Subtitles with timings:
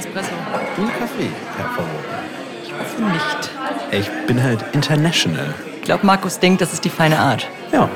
[0.00, 0.30] Espresso.
[0.78, 1.90] Einen Kaffee, Herr Favre.
[2.64, 3.50] Ich hoffe nicht.
[3.92, 5.54] Ich bin halt international.
[5.76, 7.46] Ich glaube, Markus denkt, das ist die feine Art.
[7.70, 7.86] Ja.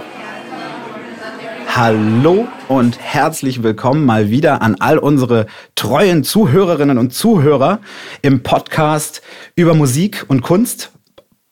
[1.75, 7.80] Hallo und herzlich willkommen mal wieder an all unsere treuen Zuhörerinnen und Zuhörer
[8.21, 9.22] im Podcast
[9.57, 10.93] über Musik und Kunst.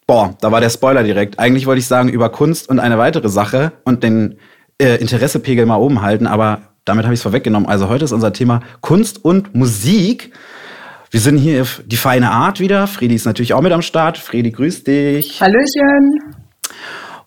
[0.06, 1.38] Boah, da war der Spoiler direkt.
[1.38, 4.38] Eigentlich wollte ich sagen über Kunst und eine weitere Sache und den
[4.78, 7.68] äh, Interessepegel mal oben halten, aber damit habe ich es vorweggenommen.
[7.68, 10.32] Also heute ist unser Thema Kunst und Musik.
[11.10, 12.86] Wir sind hier auf die feine Art wieder.
[12.86, 14.18] Fredi ist natürlich auch mit am Start.
[14.18, 15.40] Fredi, grüß dich.
[15.40, 16.42] Hallöchen.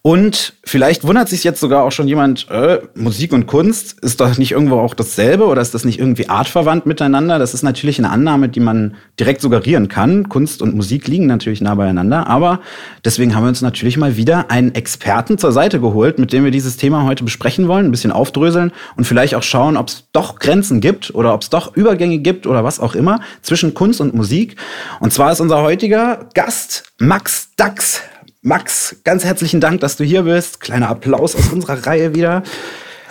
[0.05, 4.37] Und vielleicht wundert sich jetzt sogar auch schon jemand, äh, Musik und Kunst, ist doch
[4.37, 7.39] nicht irgendwo auch dasselbe oder ist das nicht irgendwie artverwandt miteinander?
[7.39, 10.29] Das ist natürlich eine Annahme, die man direkt suggerieren kann.
[10.29, 12.59] Kunst und Musik liegen natürlich nah beieinander, aber
[13.03, 16.51] deswegen haben wir uns natürlich mal wieder einen Experten zur Seite geholt, mit dem wir
[16.51, 20.37] dieses Thema heute besprechen wollen, ein bisschen aufdröseln und vielleicht auch schauen, ob es doch
[20.37, 24.13] Grenzen gibt oder ob es doch Übergänge gibt oder was auch immer zwischen Kunst und
[24.13, 24.55] Musik.
[24.99, 28.03] Und zwar ist unser heutiger Gast Max Dax.
[28.45, 30.59] Max, ganz herzlichen Dank, dass du hier bist.
[30.59, 32.43] Kleiner Applaus aus unserer Reihe wieder.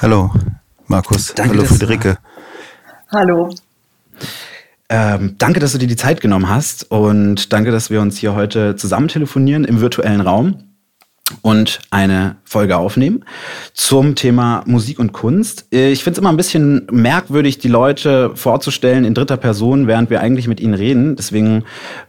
[0.00, 0.30] Hallo,
[0.86, 1.34] Markus.
[1.34, 2.18] Danke, Hallo, Friederike.
[3.10, 3.52] Hallo.
[4.88, 8.36] Ähm, danke, dass du dir die Zeit genommen hast und danke, dass wir uns hier
[8.36, 10.73] heute zusammen telefonieren im virtuellen Raum
[11.40, 13.24] und eine Folge aufnehmen
[13.72, 15.66] zum Thema Musik und Kunst.
[15.72, 20.10] Äh, Ich finde es immer ein bisschen merkwürdig, die Leute vorzustellen in dritter Person, während
[20.10, 21.16] wir eigentlich mit ihnen reden.
[21.16, 21.64] Deswegen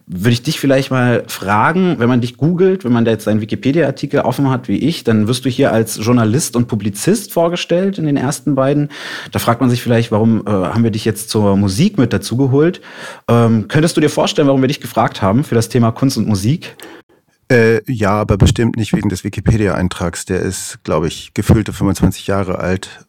[0.05, 3.39] würde ich dich vielleicht mal fragen, wenn man dich googelt, wenn man da jetzt seinen
[3.39, 8.05] Wikipedia-Artikel offen hat wie ich, dann wirst du hier als Journalist und Publizist vorgestellt in
[8.05, 8.89] den ersten beiden.
[9.31, 12.35] Da fragt man sich vielleicht, warum äh, haben wir dich jetzt zur Musik mit dazu
[12.35, 12.81] geholt?
[13.29, 16.27] Ähm, könntest du dir vorstellen, warum wir dich gefragt haben für das Thema Kunst und
[16.27, 16.75] Musik?
[17.51, 20.25] Äh, ja, aber bestimmt nicht wegen des Wikipedia-Eintrags.
[20.25, 23.05] Der ist, glaube ich, gefühlte 25 Jahre alt.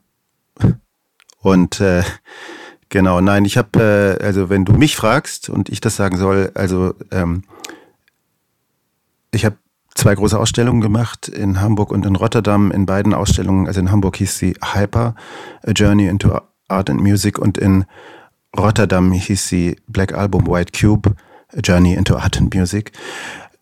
[1.40, 2.02] Und äh,
[2.88, 6.50] genau, nein, ich habe, äh, also wenn du mich fragst und ich das sagen soll,
[6.54, 7.44] also ähm,
[9.30, 9.56] ich habe
[9.94, 12.70] zwei große Ausstellungen gemacht in Hamburg und in Rotterdam.
[12.70, 15.14] In beiden Ausstellungen, also in Hamburg hieß sie Hyper,
[15.66, 17.84] A Journey into Art and Music und in
[18.56, 21.14] Rotterdam hieß sie Black Album White Cube,
[21.56, 22.92] A Journey into Art and Music.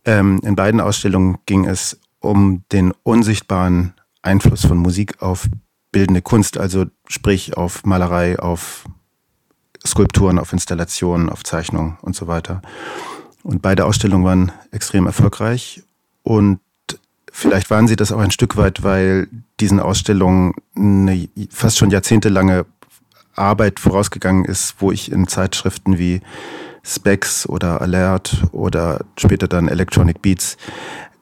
[0.05, 5.47] Ähm, in beiden Ausstellungen ging es um den unsichtbaren Einfluss von Musik auf
[5.93, 8.85] bildende Kunst, also sprich auf Malerei, auf
[9.87, 12.63] Skulpturen, auf Installationen, auf Zeichnungen und so weiter.
[13.43, 15.83] Und beide Ausstellungen waren extrem erfolgreich
[16.23, 16.61] und
[17.31, 19.29] vielleicht waren sie das auch ein Stück weit, weil
[19.61, 22.65] diesen Ausstellungen eine fast schon jahrzehntelange
[23.37, 26.23] Arbeit vorausgegangen ist, wo ich in Zeitschriften wie
[26.85, 30.57] Specs oder Alert oder später dann Electronic Beats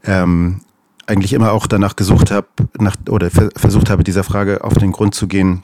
[0.05, 0.61] ähm,
[1.07, 4.93] eigentlich immer auch danach gesucht habe nach, oder ver versucht habe, dieser Frage auf den
[4.93, 5.63] Grund zu gehen,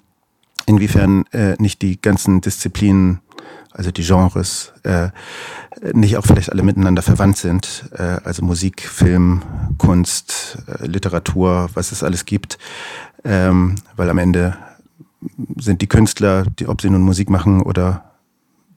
[0.67, 3.21] inwiefern äh, nicht die ganzen Disziplinen,
[3.73, 5.09] also die Genres, äh,
[5.93, 7.89] nicht auch vielleicht alle miteinander verwandt sind.
[7.93, 9.43] Äh, also Musik, Film,
[9.79, 12.59] Kunst, äh, Literatur, was es alles gibt.
[13.25, 14.57] Ähm, weil am Ende
[15.57, 18.08] sind die Künstler, die, ob sie nun Musik machen oder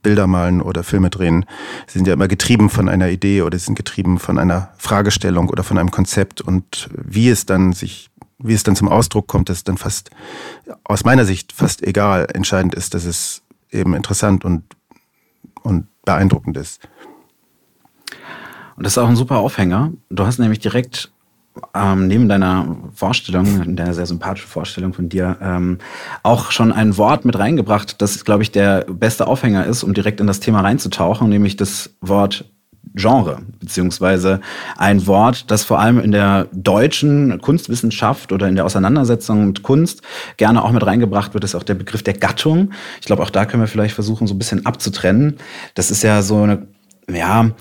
[0.02, 1.46] Bilder malen oder Filme drehen,
[1.88, 5.78] sind ja immer getrieben von einer Idee oder sind getrieben von einer Fragestellung oder von
[5.78, 8.10] einem Konzept und wie es dann sich,
[8.40, 10.10] wie es dann zum Ausdruck kommt, ist dann fast,
[10.84, 12.28] aus meiner Sicht fast egal.
[12.34, 14.64] Entscheidend ist, dass es eben interessant und,
[15.62, 16.82] und beeindruckend ist.
[18.76, 19.92] Und das ist auch ein super Aufhänger.
[20.10, 21.12] Du hast nämlich direkt
[21.76, 25.80] ähm, neben deiner Vorstellung, deiner sehr sympathischen Vorstellung von dir, ähm,
[26.24, 30.20] auch schon ein Wort mit reingebracht, das, glaube ich, der beste Aufhänger ist, um direkt
[30.20, 32.46] in das Thema reinzutauchen, nämlich das Wort
[32.94, 34.42] Genre, beziehungsweise
[34.76, 40.02] ein Wort, das vor allem in der deutschen Kunstwissenschaft oder in der Auseinandersetzung mit Kunst
[40.36, 42.72] gerne auch mit reingebracht wird, ist auch der Begriff der Gattung.
[43.00, 45.38] Ich glaube, auch da können wir vielleicht versuchen, so ein bisschen abzutrennen.
[45.74, 46.68] Das ist ja so eine,
[47.10, 47.52] ja,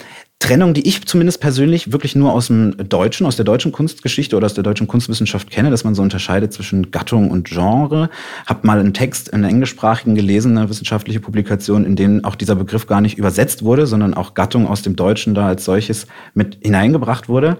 [0.40, 4.46] Trennung, die ich zumindest persönlich wirklich nur aus dem Deutschen, aus der deutschen Kunstgeschichte oder
[4.46, 8.08] aus der deutschen Kunstwissenschaft kenne, dass man so unterscheidet zwischen Gattung und Genre.
[8.46, 12.56] Hab mal einen Text in einer englischsprachigen gelesen, eine wissenschaftliche Publikation, in denen auch dieser
[12.56, 16.58] Begriff gar nicht übersetzt wurde, sondern auch Gattung aus dem Deutschen da als solches mit
[16.62, 17.58] hineingebracht wurde.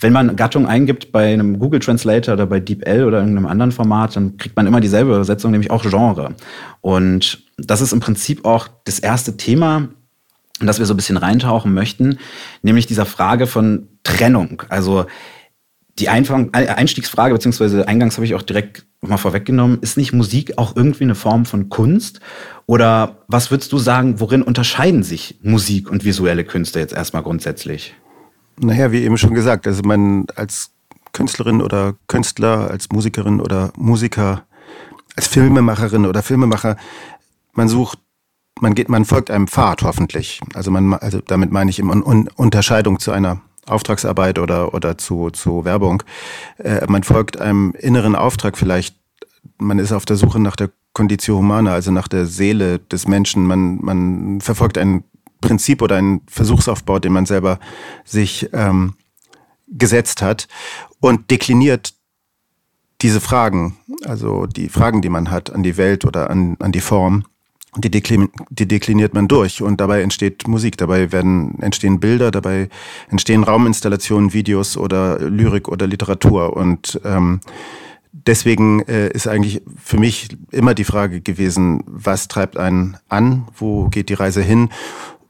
[0.00, 4.16] Wenn man Gattung eingibt bei einem Google Translator oder bei DeepL oder irgendeinem anderen Format,
[4.16, 6.34] dann kriegt man immer dieselbe Übersetzung, nämlich auch Genre.
[6.80, 9.88] Und das ist im Prinzip auch das erste Thema,
[10.60, 12.18] in das wir so ein bisschen reintauchen möchten,
[12.62, 14.62] nämlich dieser Frage von Trennung.
[14.68, 15.06] Also
[15.98, 21.04] die Einstiegsfrage, beziehungsweise eingangs habe ich auch direkt mal vorweggenommen, ist nicht Musik auch irgendwie
[21.04, 22.20] eine Form von Kunst?
[22.66, 27.94] Oder was würdest du sagen, worin unterscheiden sich Musik und visuelle Künste jetzt erstmal grundsätzlich?
[28.58, 30.70] Naja, wie eben schon gesagt, also man als
[31.12, 34.44] Künstlerin oder Künstler, als Musikerin oder Musiker,
[35.14, 36.76] als Filmemacherin oder Filmemacher,
[37.54, 37.98] man sucht
[38.60, 40.40] man geht, man folgt einem Pfad hoffentlich.
[40.54, 45.64] Also man, also damit meine ich Un Unterscheidung zu einer Auftragsarbeit oder, oder zu, zu
[45.64, 46.02] Werbung.
[46.58, 48.96] Äh, man folgt einem inneren Auftrag vielleicht.
[49.58, 53.46] Man ist auf der Suche nach der Conditio Humana, also nach der Seele des Menschen.
[53.46, 55.04] Man, man verfolgt ein
[55.40, 57.58] Prinzip oder einen Versuchsaufbau, den man selber
[58.04, 58.94] sich ähm,
[59.68, 60.48] gesetzt hat
[61.00, 61.94] und dekliniert
[63.02, 66.80] diese Fragen, also die Fragen, die man hat an die Welt oder an, an die
[66.80, 67.24] Form,
[67.76, 72.68] die, deklin, die dekliniert man durch und dabei entsteht Musik, dabei werden entstehen Bilder, dabei
[73.08, 76.56] entstehen Rauminstallationen, Videos oder Lyrik oder Literatur.
[76.56, 77.40] Und ähm,
[78.12, 83.88] deswegen äh, ist eigentlich für mich immer die Frage gewesen, was treibt einen an, wo
[83.88, 84.70] geht die Reise hin?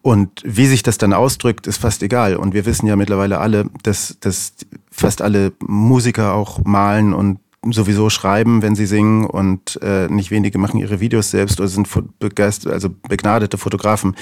[0.03, 2.37] Und wie sich das dann ausdrückt, ist fast egal.
[2.37, 4.53] Und wir wissen ja mittlerweile alle, dass, dass
[4.89, 7.41] fast alle Musiker auch malen und
[7.73, 11.89] sowieso schreiben, wenn sie singen und äh, nicht wenige machen ihre Videos selbst oder sind
[12.19, 14.17] begeistert, also begnadete Fotografen.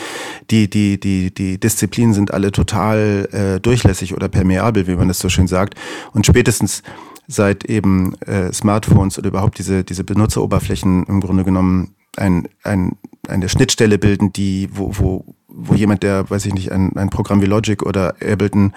[0.50, 5.18] Die, die, die, die Disziplinen sind alle total äh, durchlässig oder permeabel, wie man das
[5.18, 5.74] so schön sagt.
[6.12, 6.82] Und spätestens
[7.26, 12.96] seit eben äh, Smartphones oder überhaupt diese, diese Benutzeroberflächen im Grunde genommen ein, ein,
[13.28, 17.40] eine Schnittstelle bilden, die, wo, wo, wo jemand, der, weiß ich nicht, ein, ein Programm
[17.40, 18.72] wie Logic oder Ableton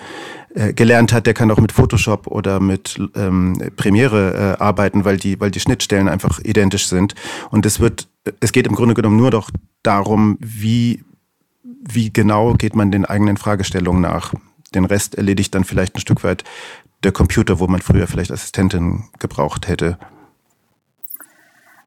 [0.53, 5.18] äh, gelernt hat, der kann auch mit Photoshop oder mit ähm, Premiere äh, arbeiten, weil
[5.18, 7.15] die, weil die Schnittstellen einfach identisch sind.
[7.50, 8.07] Und es wird,
[8.39, 9.50] es geht im Grunde genommen nur doch
[9.83, 11.03] darum, wie,
[11.63, 14.33] wie genau geht man den eigenen Fragestellungen nach.
[14.75, 16.44] Den Rest erledigt dann vielleicht ein Stück weit
[17.03, 19.97] der Computer, wo man früher vielleicht Assistentin gebraucht hätte.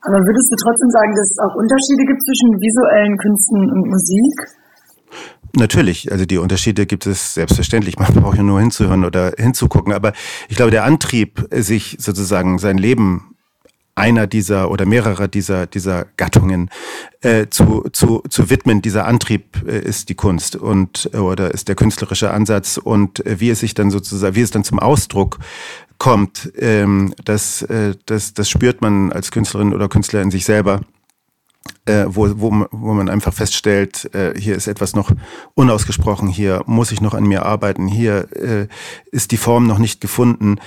[0.03, 4.60] Aber würdest du trotzdem sagen, dass es auch Unterschiede gibt zwischen visuellen Künsten und Musik?
[5.57, 7.99] Natürlich, also die Unterschiede gibt es selbstverständlich.
[7.99, 9.93] Man braucht ja nur hinzuhören oder hinzugucken.
[9.93, 10.13] Aber
[10.49, 13.31] ich glaube, der Antrieb, sich sozusagen sein Leben
[14.01, 16.71] einer dieser oder mehrerer dieser, dieser Gattungen
[17.21, 18.81] äh, zu, zu, zu widmen.
[18.83, 23.51] Dieser Antrieb äh, ist die Kunst und oder ist der künstlerische Ansatz und äh, wie
[23.51, 25.39] es sich dann sozusagen, wie es dann zum Ausdruck
[25.99, 30.81] kommt, ähm, das, äh, das, das spürt man als Künstlerin oder Künstler in sich selber
[31.91, 35.11] äh, wo, wo, wo man einfach feststellt, äh, hier ist etwas noch
[35.55, 38.69] unausgesprochen, hier muss ich noch an mir arbeiten, hier äh,
[39.11, 40.59] ist die Form noch nicht gefunden.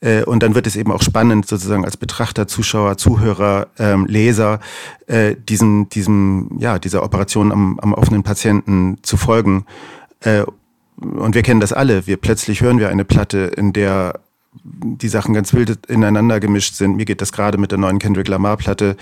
[0.00, 4.60] Äh, und dann wird es eben auch spannend, sozusagen als Betrachter, Zuschauer, Zuhörer, ähm, Leser,
[5.06, 9.66] äh, diesen, diesem, ja, dieser Operation am, am offenen Patienten zu folgen.
[10.20, 10.44] Äh,
[10.96, 12.06] und wir kennen das alle.
[12.06, 14.20] Wir plötzlich hören wir eine Platte, in der
[14.52, 16.96] die Sachen ganz wild ineinander gemischt sind.
[16.96, 18.96] Mir geht das gerade mit der neuen Kendrick Lamar-Platte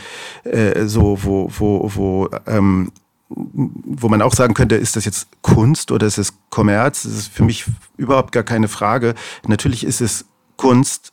[0.44, 2.92] äh, so, wo, wo, wo, ähm,
[3.28, 7.02] wo man auch sagen könnte, ist das jetzt Kunst oder ist es Kommerz?
[7.02, 7.64] Das ist für mich
[7.96, 9.14] überhaupt gar keine Frage.
[9.46, 11.12] Natürlich ist es Kunst,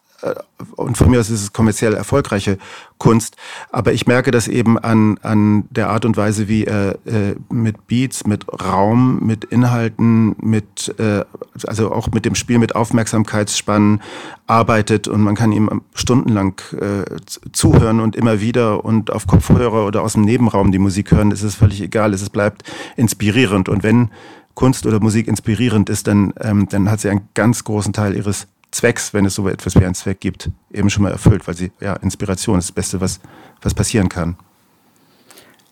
[0.75, 2.57] und von mir aus ist es kommerziell erfolgreiche
[2.97, 3.35] Kunst,
[3.71, 7.87] aber ich merke das eben an, an der Art und Weise, wie er äh, mit
[7.87, 11.23] Beats, mit Raum, mit Inhalten, mit äh,
[11.67, 14.01] also auch mit dem Spiel mit Aufmerksamkeitsspannen
[14.47, 15.07] arbeitet.
[15.07, 17.03] Und man kann ihm stundenlang äh,
[17.51, 21.43] zuhören und immer wieder und auf Kopfhörer oder aus dem Nebenraum die Musik hören, ist
[21.43, 22.63] es völlig egal, es bleibt
[22.95, 23.69] inspirierend.
[23.69, 24.09] Und wenn
[24.55, 28.47] Kunst oder Musik inspirierend ist, dann, ähm, dann hat sie einen ganz großen Teil ihres
[28.71, 31.71] Zwecks, wenn es so etwas wie einen Zweck gibt, eben schon mal erfüllt, weil sie,
[31.79, 33.19] ja, Inspiration ist das Beste, was,
[33.61, 34.35] was passieren kann.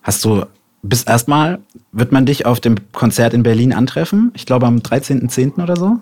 [0.02, 0.44] Hast du
[0.82, 1.60] bis erstmal,
[1.92, 4.30] wird man dich auf dem Konzert in Berlin antreffen?
[4.34, 5.62] Ich glaube am 13.10.
[5.62, 5.98] oder so?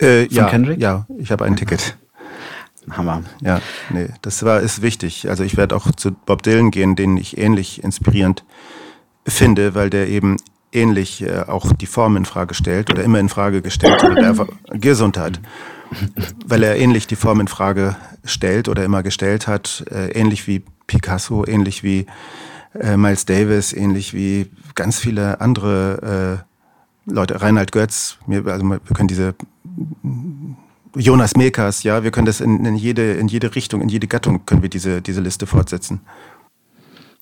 [0.00, 0.80] Äh, ja, Kendrick?
[0.80, 1.96] ja, ich habe ein Ticket.
[2.90, 3.22] Hammer.
[3.40, 5.28] Ja, nee, das war, ist wichtig.
[5.30, 8.44] Also ich werde auch zu Bob Dylan gehen, den ich ähnlich inspirierend
[9.26, 10.36] finde, weil der eben
[10.72, 15.40] ähnlich äh, auch die Form in Frage stellt oder immer in Frage gestellt oder Gesundheit
[16.46, 20.62] weil er ähnlich die Form in Frage stellt oder immer gestellt hat, äh, ähnlich wie
[20.86, 22.06] Picasso, ähnlich wie
[22.74, 26.42] äh, Miles Davis, ähnlich wie ganz viele andere
[27.06, 29.34] äh, Leute, Reinhard Götz, wir, also wir können diese
[30.96, 34.46] Jonas Mekas, ja, wir können das in, in, jede, in jede Richtung, in jede Gattung
[34.46, 36.00] können wir diese, diese Liste fortsetzen.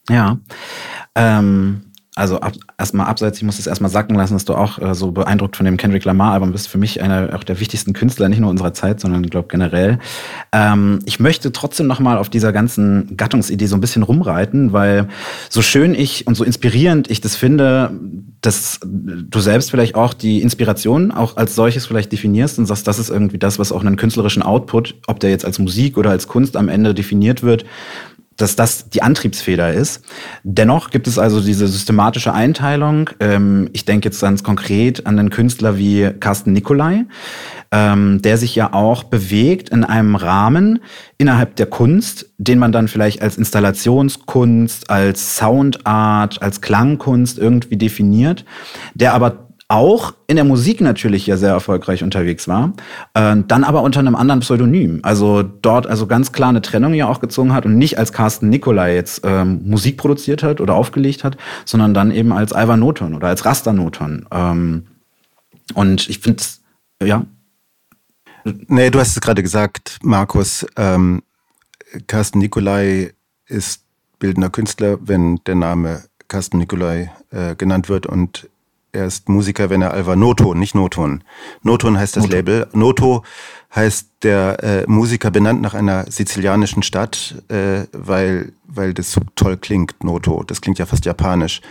[0.08, 0.38] Ja.
[1.14, 4.94] Ähm also ab, erstmal abseits, ich muss es erstmal sacken lassen, dass du auch äh,
[4.94, 6.68] so beeindruckt von dem Kendrick Lamar-Album bist.
[6.68, 9.98] Für mich einer auch der wichtigsten Künstler, nicht nur unserer Zeit, sondern ich glaube generell.
[10.52, 15.08] Ähm, ich möchte trotzdem nochmal auf dieser ganzen Gattungsidee so ein bisschen rumreiten, weil
[15.48, 17.92] so schön ich und so inspirierend ich das finde,
[18.42, 22.98] dass du selbst vielleicht auch die Inspiration auch als solches vielleicht definierst und sagst, das
[22.98, 26.28] ist irgendwie das, was auch einen künstlerischen Output, ob der jetzt als Musik oder als
[26.28, 27.64] Kunst am Ende definiert wird,
[28.36, 30.04] dass das die Antriebsfeder ist.
[30.42, 33.10] Dennoch gibt es also diese systematische Einteilung.
[33.20, 37.04] Ähm, ich denke jetzt ganz konkret an den Künstler wie Carsten Nicolai,
[37.70, 40.80] ähm, der sich ja auch bewegt in einem Rahmen
[41.18, 48.44] innerhalb der Kunst, den man dann vielleicht als Installationskunst, als Soundart, als Klangkunst irgendwie definiert,
[48.94, 52.72] der aber auch in der Musik natürlich ja sehr erfolgreich unterwegs war,
[53.14, 55.00] äh, dann aber unter einem anderen Pseudonym.
[55.02, 58.48] Also dort also ganz klar eine Trennung ja auch gezogen hat und nicht als Carsten
[58.48, 63.14] Nicolai jetzt ähm, Musik produziert hat oder aufgelegt hat, sondern dann eben als Alva Noton
[63.14, 64.26] oder als Rasta Noton.
[64.30, 64.86] Ähm,
[65.74, 66.42] und ich finde,
[67.02, 67.24] ja.
[68.44, 70.66] Nee, du hast es gerade gesagt, Markus.
[70.76, 71.22] Ähm,
[72.06, 73.12] Carsten Nicolai
[73.46, 73.82] ist
[74.18, 78.48] bildender Künstler, wenn der Name Carsten Nicolai äh, genannt wird und
[78.92, 81.24] er ist Musiker, wenn er Alva Noton, nicht Noton.
[81.62, 82.36] Noton heißt das Noto.
[82.36, 82.68] Label.
[82.72, 83.24] Noto
[83.74, 89.56] heißt der äh, Musiker benannt nach einer sizilianischen Stadt, äh, weil, weil das so toll
[89.56, 90.42] klingt, Noto.
[90.42, 91.62] Das klingt ja fast japanisch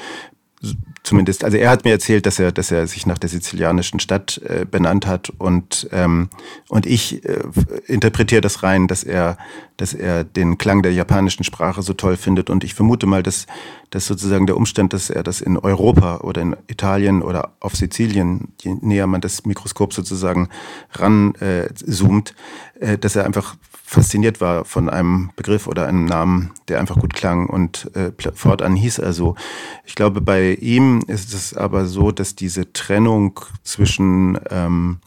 [1.04, 4.40] zumindest, also er hat mir erzählt, dass er, dass er sich nach der sizilianischen Stadt
[4.46, 6.30] äh, benannt hat und ähm,
[6.70, 7.42] und ich äh,
[7.88, 9.38] interpretiere das rein, dass er,
[9.78, 13.48] dass er den Klang der japanischen Sprache so toll findet und ich vermute mal, dass,
[13.90, 18.54] dass sozusagen der Umstand, dass er das in Europa oder in Italien oder auf Sizilien,
[18.62, 20.50] je näher man das Mikroskop sozusagen
[20.92, 21.66] ran äh,
[22.80, 23.56] äh, dass er einfach
[23.92, 28.78] fasziniert war von einem Begriff oder einem Namen, der einfach gut klang und äh, fortan
[28.78, 29.36] hieß er so.
[29.86, 35.00] Ich glaube, bei ihm ist es aber so, dass diese Trennung zwischen, ähm,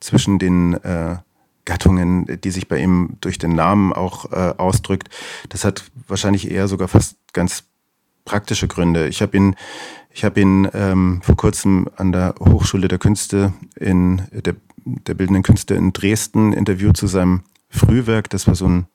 [0.00, 1.18] zwischen den äh,
[1.64, 5.10] Gattungen, die sich bei ihm durch den Namen auch äh, ausdrückt,
[5.48, 7.62] das hat wahrscheinlich eher sogar fast ganz
[8.24, 9.06] praktische Gründe.
[9.06, 9.54] Ich habe ihn,
[10.10, 15.44] ich habe ihn ähm, vor kurzem an der Hochschule der Künste in der, der bildenden
[15.44, 18.30] Künste in Dresden interviewt zu seinem Frühwerk.
[18.30, 18.86] Das war so eine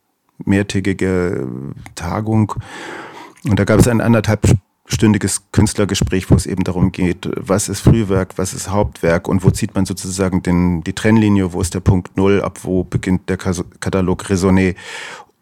[0.46, 1.48] mehrtägige
[1.96, 2.54] Tagung.
[3.46, 8.38] Und da gab es ein anderthalbstündiges Künstlergespräch, wo es eben darum geht, was ist Frühwerk,
[8.38, 12.16] was ist Hauptwerk und wo zieht man sozusagen den, die Trennlinie, wo ist der Punkt
[12.18, 14.76] Null, ab wo beginnt der Katalog Raisonné.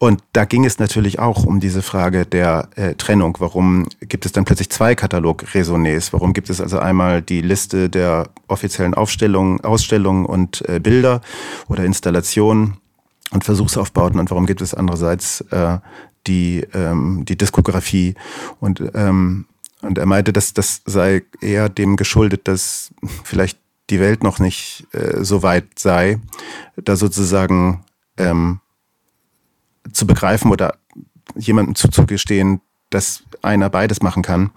[0.01, 3.38] Und da ging es natürlich auch um diese Frage der äh, Trennung.
[3.39, 6.11] Warum gibt es dann plötzlich zwei Katalog-Resonés?
[6.11, 11.21] Warum gibt es also einmal die Liste der offiziellen Aufstellungen, Ausstellungen und äh, Bilder
[11.67, 12.80] oder Installationen
[13.31, 15.79] und Versuchsaufbauten und warum gibt es andererseits äh,
[16.27, 18.15] die, ähm, die Diskografie
[18.59, 19.45] und, ähm,
[19.81, 22.91] und er meinte, dass das sei eher dem geschuldet, dass
[23.23, 23.57] vielleicht
[23.89, 26.19] die Welt noch nicht äh, so weit sei,
[26.75, 27.83] da sozusagen
[28.17, 28.59] ähm,
[29.91, 30.75] zu begreifen oder
[31.35, 34.51] jemandem zuzugestehen, dass einer beides machen kann.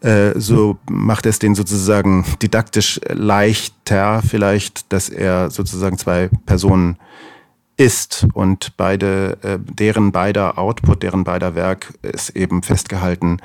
[0.00, 6.98] Äh, so macht es den sozusagen didaktisch leichter vielleicht, dass er sozusagen zwei Personen
[7.76, 13.38] ist und beide, äh, deren beider Output, deren beider Werk ist eben festgehalten,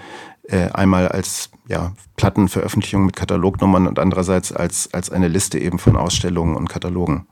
[0.44, 5.96] äh, einmal als ja, Plattenveröffentlichung mit Katalognummern und andererseits als, als eine Liste eben von
[5.96, 7.26] Ausstellungen und Katalogen.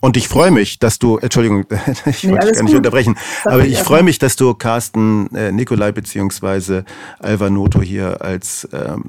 [0.00, 1.66] Und ich freue mich, dass du, Entschuldigung,
[2.06, 2.76] ich nee, wollte dich gar nicht gut.
[2.76, 6.84] unterbrechen, Sag aber ich freue mich, dass du Carsten äh, Nikolai beziehungsweise
[7.18, 9.04] Alva Noto hier als ähm,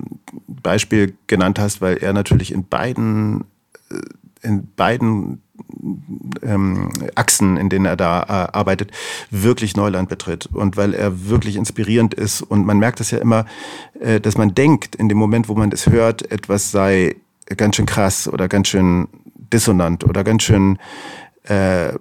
[0.47, 3.45] Beispiel genannt hast, weil er natürlich in beiden
[3.89, 3.95] äh,
[4.41, 5.41] in beiden
[6.41, 8.91] ähm, Achsen, in denen er da äh, arbeitet,
[9.29, 10.47] wirklich Neuland betritt.
[10.47, 12.41] Und weil er wirklich inspirierend ist.
[12.41, 13.45] Und man merkt es ja immer,
[13.99, 17.15] äh, dass man denkt in dem Moment, wo man es hört, etwas sei
[17.57, 19.07] ganz schön krass oder ganz schön
[19.51, 20.79] dissonant oder ganz schön
[21.43, 21.93] äh,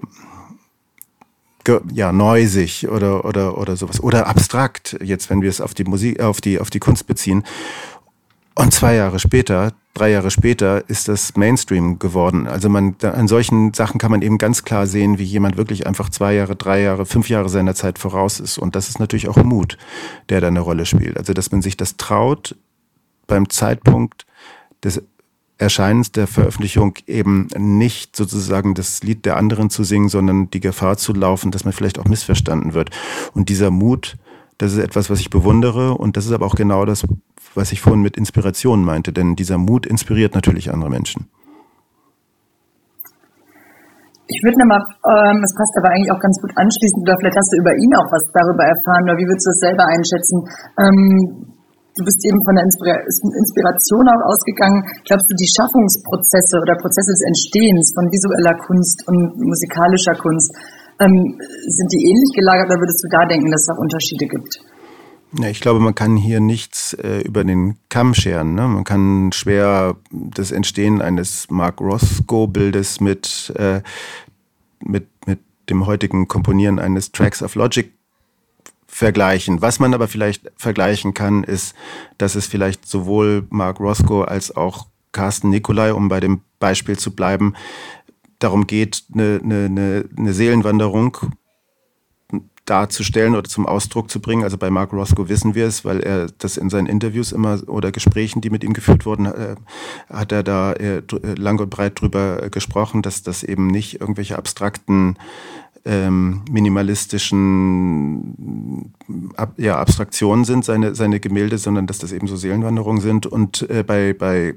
[1.93, 4.03] ja neusig oder oder oder sowas.
[4.03, 7.45] Oder abstrakt jetzt wenn wir es auf die Musik auf die auf die Kunst beziehen.
[8.55, 12.47] Und zwei Jahre später, drei Jahre später, ist das Mainstream geworden.
[12.47, 16.09] Also man, an solchen Sachen kann man eben ganz klar sehen, wie jemand wirklich einfach
[16.09, 18.57] zwei Jahre, drei Jahre, fünf Jahre seiner Zeit voraus ist.
[18.57, 19.77] Und das ist natürlich auch Mut,
[20.31, 21.19] der da eine Rolle spielt.
[21.19, 22.57] Also, dass man sich das traut,
[23.27, 24.25] beim Zeitpunkt
[24.83, 25.03] des
[25.59, 30.97] Erscheinens der Veröffentlichung eben nicht sozusagen das Lied der anderen zu singen, sondern die Gefahr
[30.97, 32.89] zu laufen, dass man vielleicht auch missverstanden wird.
[33.35, 34.17] Und dieser Mut,
[34.61, 37.07] das ist etwas, was ich bewundere und das ist aber auch genau das,
[37.55, 41.33] was ich vorhin mit Inspiration meinte, denn dieser Mut inspiriert natürlich andere Menschen.
[44.29, 47.51] Ich würde nochmal, ähm, es passt aber eigentlich auch ganz gut anschließend, oder vielleicht hast
[47.51, 50.37] du über ihn auch was darüber erfahren, oder wie würdest du das selber einschätzen?
[50.79, 51.51] Ähm,
[51.97, 54.87] du bist eben von der Inspiration auch ausgegangen.
[55.09, 60.55] Glaubst du, die Schaffungsprozesse oder Prozesse des Entstehens von visueller Kunst und musikalischer Kunst,
[61.01, 64.61] ähm, sind die ähnlich gelagert oder würdest du da denken, dass es auch Unterschiede gibt?
[65.39, 68.55] Ja, ich glaube, man kann hier nichts äh, über den Kamm scheren.
[68.55, 68.67] Ne?
[68.67, 73.81] Man kann schwer das Entstehen eines Mark Roscoe-Bildes mit, äh,
[74.81, 75.39] mit, mit
[75.69, 77.93] dem heutigen Komponieren eines Tracks of Logic
[78.89, 79.63] vergleichen.
[79.63, 81.75] Was man aber vielleicht vergleichen kann, ist,
[82.19, 87.15] dass es vielleicht sowohl Mark Roscoe als auch Carsten Nicolai, um bei dem Beispiel zu
[87.15, 87.55] bleiben,
[88.41, 91.17] darum geht, eine, eine, eine Seelenwanderung
[92.71, 94.45] darzustellen oder zum Ausdruck zu bringen.
[94.45, 97.91] Also bei Mark Roscoe wissen wir es, weil er das in seinen Interviews immer oder
[97.91, 99.57] Gesprächen, die mit ihm geführt wurden, äh,
[100.09, 101.03] hat er da äh,
[101.37, 105.17] lang und breit drüber gesprochen, dass das eben nicht irgendwelche abstrakten
[105.85, 108.95] ähm, minimalistischen
[109.37, 113.27] ab, ja, Abstraktionen sind, seine, seine Gemälde, sondern dass das eben so Seelenwanderungen sind.
[113.27, 114.55] Und äh, bei, bei äh,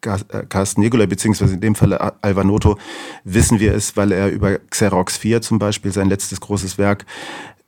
[0.00, 2.78] Carsten Nicolai, beziehungsweise in dem Falle Alvanoto,
[3.24, 7.04] wissen wir es, weil er über Xerox 4 zum Beispiel, sein letztes großes Werk,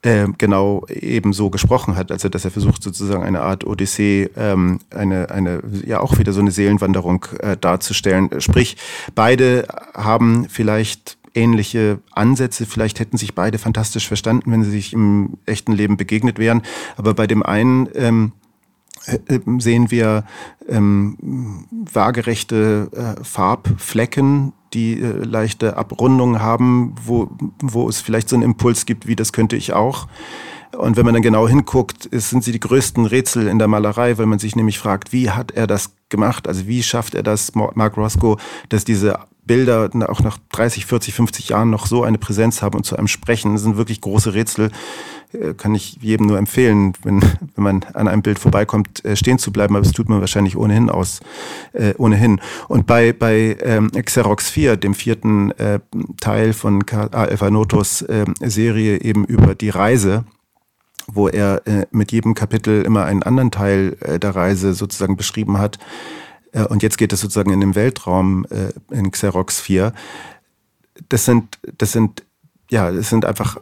[0.03, 2.11] äh, genau ebenso gesprochen hat.
[2.11, 6.41] Also dass er versucht sozusagen eine Art Odyssee, ähm, eine, eine, ja auch wieder so
[6.41, 8.41] eine Seelenwanderung äh, darzustellen.
[8.41, 8.77] Sprich,
[9.15, 12.67] beide haben vielleicht ähnliche Ansätze.
[12.67, 16.63] Vielleicht hätten sich beide fantastisch verstanden, wenn sie sich im echten Leben begegnet wären.
[16.97, 18.40] Aber bei dem einen ähm, äh, äh,
[19.59, 20.25] sehen wir
[20.69, 27.31] ähm, waagerechte äh, Farbflecken, die äh, leichte Abrundungen haben, wo,
[27.61, 30.07] wo es vielleicht so einen Impuls gibt, wie das könnte ich auch.
[30.77, 34.19] Und wenn man dann genau hinguckt, ist, sind sie die größten Rätsel in der Malerei,
[34.19, 36.47] weil man sich nämlich fragt, wie hat er das gemacht?
[36.47, 38.37] Also wie schafft er das, Mark Roscoe,
[38.69, 42.85] dass diese Bilder auch nach 30, 40, 50 Jahren noch so eine Präsenz haben und
[42.85, 43.55] zu einem sprechen?
[43.55, 44.71] Das sind wirklich große Rätsel.
[45.33, 47.21] Äh, kann ich jedem nur empfehlen, wenn,
[47.55, 50.57] wenn man an einem Bild vorbeikommt, äh, stehen zu bleiben, aber das tut man wahrscheinlich
[50.57, 51.21] ohnehin aus,
[51.73, 52.41] äh, ohnehin.
[52.69, 55.81] Und bei, bei ähm, Xerox 4, dem vierten äh,
[56.21, 60.25] Teil von Alpha Notos äh, Serie eben über die Reise,
[61.07, 65.59] wo er äh, mit jedem Kapitel immer einen anderen Teil äh, der Reise sozusagen beschrieben
[65.59, 65.79] hat.
[66.53, 69.93] Äh, und jetzt geht es sozusagen in den Weltraum äh, in Xerox 4.
[71.09, 72.25] Das sind, das sind,
[72.71, 73.59] ja, das sind einfach,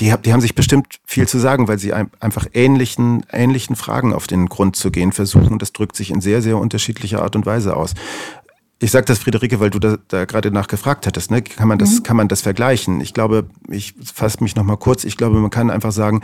[0.00, 4.12] die, die haben sich bestimmt viel zu sagen, weil sie ein, einfach ähnlichen, ähnlichen Fragen
[4.12, 5.58] auf den Grund zu gehen versuchen.
[5.58, 7.94] Das drückt sich in sehr, sehr unterschiedlicher Art und Weise aus.
[8.80, 11.32] Ich sage das, Friederike, weil du da, da gerade nachgefragt hattest.
[11.32, 11.42] Ne?
[11.42, 12.02] Kann, man das, mhm.
[12.04, 13.00] kann man das vergleichen?
[13.00, 15.02] Ich glaube, ich fasse mich nochmal kurz.
[15.02, 16.20] Ich glaube, man kann einfach sagen,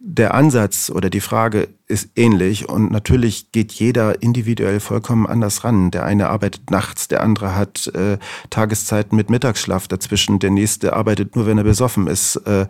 [0.00, 5.90] der Ansatz oder die Frage ist ähnlich und natürlich geht jeder individuell vollkommen anders ran.
[5.90, 8.18] Der eine arbeitet nachts, der andere hat äh,
[8.50, 12.66] Tageszeiten mit Mittagsschlaf dazwischen, der nächste arbeitet nur, wenn er besoffen ist, äh,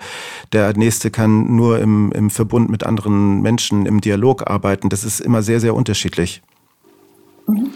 [0.53, 4.89] der nächste kann nur im, im Verbund mit anderen Menschen im Dialog arbeiten.
[4.89, 6.41] Das ist immer sehr, sehr unterschiedlich.
[7.49, 7.73] Mhm.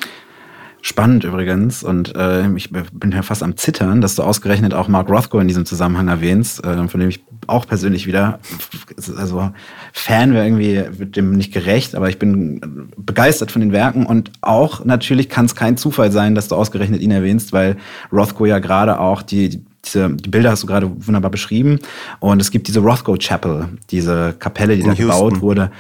[0.81, 5.09] Spannend übrigens und äh, ich bin ja fast am Zittern, dass du ausgerechnet auch Mark
[5.11, 8.39] Rothko in diesem Zusammenhang erwähnst, äh, von dem ich auch persönlich wieder,
[9.17, 9.51] also
[9.93, 14.31] Fan wäre irgendwie wird dem nicht gerecht, aber ich bin begeistert von den Werken und
[14.41, 17.77] auch natürlich kann es kein Zufall sein, dass du ausgerechnet ihn erwähnst, weil
[18.13, 21.79] Rothko ja gerade auch die diese, die Bilder hast du gerade wunderbar beschrieben.
[22.21, 25.09] Und es gibt diese Rothko Chapel, diese Kapelle, die in da Houston.
[25.09, 25.71] gebaut wurde,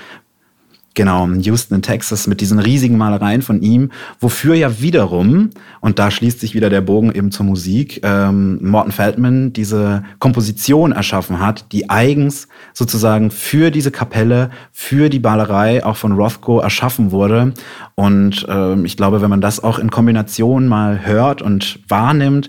[0.98, 6.10] Genau, Houston in Texas mit diesen riesigen Malereien von ihm, wofür ja wiederum, und da
[6.10, 11.66] schließt sich wieder der Bogen eben zur Musik, ähm, Morton Feldman diese Komposition erschaffen hat,
[11.70, 17.54] die eigens sozusagen für diese Kapelle, für die Malerei auch von Rothko erschaffen wurde.
[17.94, 22.48] Und ähm, ich glaube, wenn man das auch in Kombination mal hört und wahrnimmt,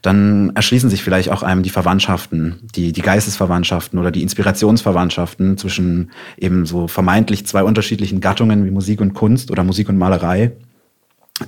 [0.00, 6.12] dann erschließen sich vielleicht auch einem die Verwandtschaften, die, die Geistesverwandtschaften oder die Inspirationsverwandtschaften zwischen
[6.38, 10.52] eben so vermeintlich zwei unterschiedlichen Gattungen wie Musik und Kunst oder Musik und Malerei,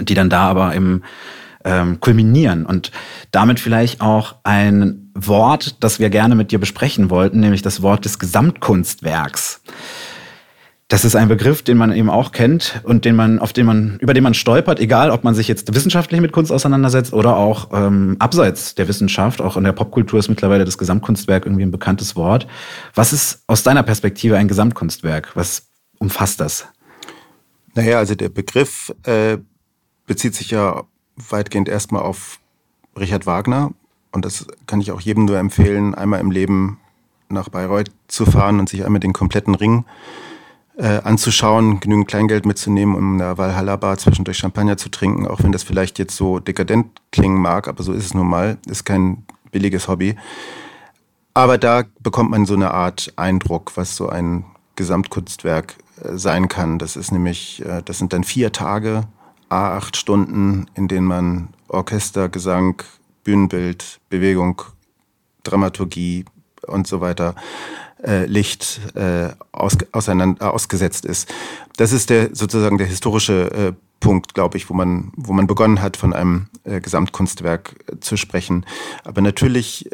[0.00, 1.02] die dann da aber im
[1.64, 2.90] ähm, kulminieren und
[3.30, 8.04] damit vielleicht auch ein Wort, das wir gerne mit dir besprechen wollten, nämlich das Wort
[8.04, 9.62] des Gesamtkunstwerks.
[10.88, 13.96] Das ist ein Begriff, den man eben auch kennt und den man, auf den man,
[14.00, 17.70] über den man stolpert, egal ob man sich jetzt wissenschaftlich mit Kunst auseinandersetzt oder auch
[17.72, 19.40] ähm, abseits der Wissenschaft.
[19.40, 22.46] Auch in der Popkultur ist mittlerweile das Gesamtkunstwerk irgendwie ein bekanntes Wort.
[22.94, 25.30] Was ist aus deiner Perspektive ein Gesamtkunstwerk?
[25.34, 25.71] Was
[26.02, 26.66] umfasst das?
[27.74, 29.38] Naja, also der Begriff äh,
[30.06, 30.82] bezieht sich ja
[31.30, 32.40] weitgehend erstmal auf
[32.98, 33.72] Richard Wagner.
[34.10, 36.78] Und das kann ich auch jedem nur empfehlen, einmal im Leben
[37.28, 39.86] nach Bayreuth zu fahren und sich einmal den kompletten Ring
[40.76, 45.42] äh, anzuschauen, genügend Kleingeld mitzunehmen, um in der Valhalla Bar zwischendurch Champagner zu trinken, auch
[45.42, 48.84] wenn das vielleicht jetzt so dekadent klingen mag, aber so ist es nun mal, ist
[48.84, 50.16] kein billiges Hobby.
[51.32, 54.44] Aber da bekommt man so eine Art Eindruck, was so ein
[54.76, 56.78] Gesamtkunstwerk äh, sein kann.
[56.78, 59.04] Das ist nämlich, äh, das sind dann vier Tage,
[59.48, 62.82] a acht Stunden, in denen man Orchester, Gesang,
[63.24, 64.62] Bühnenbild, Bewegung,
[65.44, 66.24] Dramaturgie
[66.66, 67.34] und so weiter
[68.02, 71.32] äh, Licht äh, aus, auseinander, äh, ausgesetzt ist.
[71.76, 75.80] Das ist der sozusagen der historische äh, Punkt, glaube ich, wo man, wo man begonnen
[75.80, 78.66] hat, von einem Gesamtkunstwerk zu sprechen.
[79.04, 79.88] Aber natürlich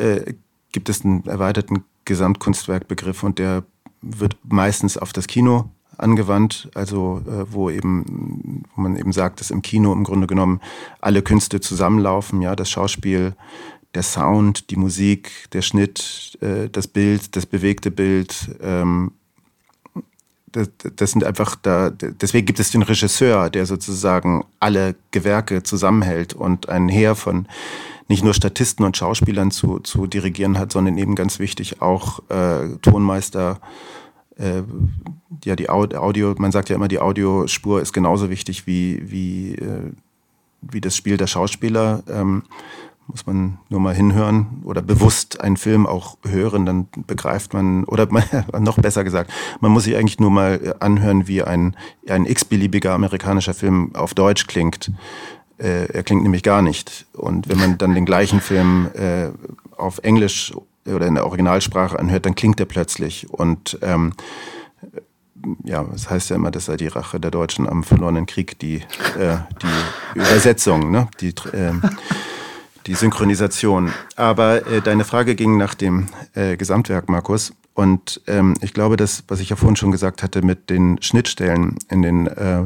[0.72, 3.64] gibt es einen erweiterten Gesamtkunstwerkbegriff und der
[4.02, 9.50] wird meistens auf das Kino angewandt, also äh, wo eben, wo man eben sagt, dass
[9.50, 10.60] im Kino im Grunde genommen
[11.00, 13.34] alle Künste zusammenlaufen, ja, das Schauspiel,
[13.94, 19.12] der Sound, die Musik, der Schnitt, äh, das Bild, das bewegte Bild, ähm,
[20.52, 26.32] das, das sind einfach da, deswegen gibt es den Regisseur, der sozusagen alle Gewerke zusammenhält
[26.32, 27.46] und ein Heer von
[28.08, 32.76] nicht nur Statisten und Schauspielern zu, zu dirigieren hat, sondern eben ganz wichtig auch äh,
[32.82, 33.60] Tonmeister,
[34.38, 34.62] äh,
[35.44, 39.92] ja, die Audio, man sagt ja immer, die Audiospur ist genauso wichtig wie, wie, äh,
[40.62, 42.02] wie das Spiel der Schauspieler.
[42.08, 42.44] Ähm,
[43.08, 48.06] muss man nur mal hinhören oder bewusst einen Film auch hören, dann begreift man, oder
[48.60, 51.74] noch besser gesagt, man muss sich eigentlich nur mal anhören, wie ein,
[52.06, 54.92] ein x-beliebiger amerikanischer Film auf Deutsch klingt.
[55.58, 57.06] Äh, er klingt nämlich gar nicht.
[57.12, 59.28] Und wenn man dann den gleichen Film äh,
[59.76, 60.52] auf Englisch
[60.86, 63.28] oder in der Originalsprache anhört, dann klingt er plötzlich.
[63.30, 64.12] Und ähm,
[65.64, 68.76] ja, das heißt ja immer, das sei die Rache der Deutschen am verlorenen Krieg, die,
[69.18, 71.08] äh, die Übersetzung, ne?
[71.20, 71.72] die, äh,
[72.86, 73.92] die Synchronisation.
[74.16, 77.52] Aber äh, deine Frage ging nach dem äh, Gesamtwerk, Markus.
[77.74, 81.76] Und ähm, ich glaube, das, was ich ja vorhin schon gesagt hatte, mit den Schnittstellen
[81.88, 82.64] in den, äh,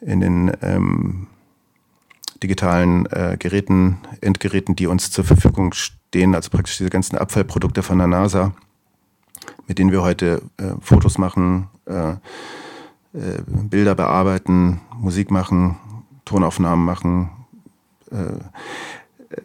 [0.00, 1.26] in den ähm,
[2.44, 7.96] digitalen äh, Geräten, Endgeräten, die uns zur Verfügung stehen, also praktisch diese ganzen Abfallprodukte von
[7.96, 8.52] der NASA,
[9.66, 12.16] mit denen wir heute äh, Fotos machen, äh, äh,
[13.46, 15.76] Bilder bearbeiten, Musik machen,
[16.26, 17.30] Tonaufnahmen machen,
[18.10, 19.40] äh, äh,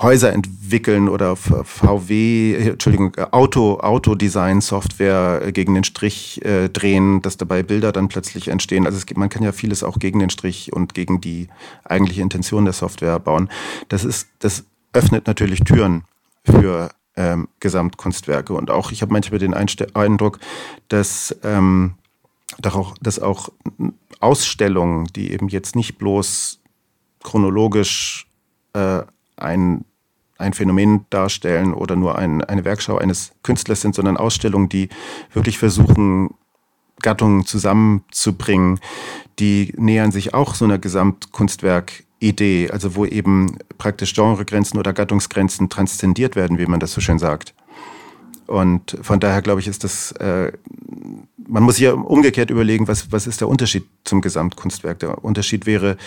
[0.00, 7.90] Häuser entwickeln oder VW, Entschuldigung, Auto, Autodesign-Software gegen den Strich äh, drehen, dass dabei Bilder
[7.90, 8.86] dann plötzlich entstehen.
[8.86, 11.48] Also es gibt, man kann ja vieles auch gegen den Strich und gegen die
[11.84, 13.50] eigentliche Intention der Software bauen.
[13.88, 16.04] Das ist, das öffnet natürlich Türen
[16.44, 18.54] für ähm, Gesamtkunstwerke.
[18.54, 20.38] Und auch, ich habe manchmal den Einste Eindruck,
[20.88, 21.94] dass, ähm,
[22.58, 23.48] dass, auch, dass auch
[24.20, 26.60] Ausstellungen, die eben jetzt nicht bloß
[27.22, 28.28] chronologisch
[28.72, 29.02] äh,
[29.36, 29.84] ein,
[30.38, 34.88] ein Phänomen darstellen oder nur ein, eine Werkschau eines Künstlers sind, sondern Ausstellungen, die
[35.32, 36.30] wirklich versuchen,
[37.02, 38.80] Gattungen zusammenzubringen,
[39.38, 46.36] die nähern sich auch so einer Gesamtkunstwerk-Idee, also wo eben praktisch Genregrenzen oder Gattungsgrenzen transzendiert
[46.36, 47.54] werden, wie man das so schön sagt.
[48.46, 50.52] Und von daher glaube ich, ist das, äh,
[51.46, 54.98] man muss ja umgekehrt überlegen, was, was ist der Unterschied zum Gesamtkunstwerk?
[55.00, 55.98] Der Unterschied wäre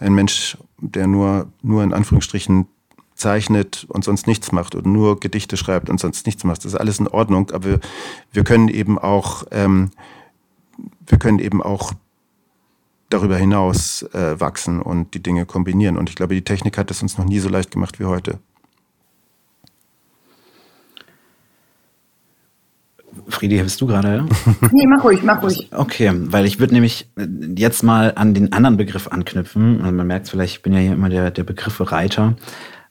[0.00, 2.66] ein Mensch, der nur, nur in Anführungsstrichen
[3.14, 6.58] zeichnet und sonst nichts macht oder nur Gedichte schreibt und sonst nichts macht.
[6.58, 7.80] Das ist alles in Ordnung, aber wir,
[8.32, 9.90] wir können eben auch, ähm,
[11.06, 11.92] wir können eben auch
[13.10, 15.96] darüber hinaus äh, wachsen und die Dinge kombinieren.
[15.96, 18.38] Und ich glaube, die Technik hat es uns noch nie so leicht gemacht wie heute.
[23.28, 24.26] Friedi, bist du gerade?
[24.72, 25.68] Nee, mach ruhig, mach ruhig.
[25.70, 27.08] Okay, weil ich würde nämlich
[27.56, 29.80] jetzt mal an den anderen Begriff anknüpfen.
[29.80, 32.36] Also man merkt vielleicht, ich bin ja hier immer der, der Begriffe Reiter.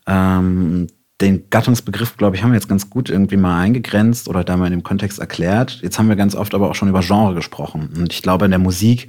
[0.07, 0.87] Ähm,
[1.21, 4.65] den Gattungsbegriff, glaube ich, haben wir jetzt ganz gut irgendwie mal eingegrenzt oder da mal
[4.65, 5.79] in dem Kontext erklärt.
[5.81, 7.89] Jetzt haben wir ganz oft aber auch schon über Genre gesprochen.
[7.95, 9.07] Und ich glaube, in der Musik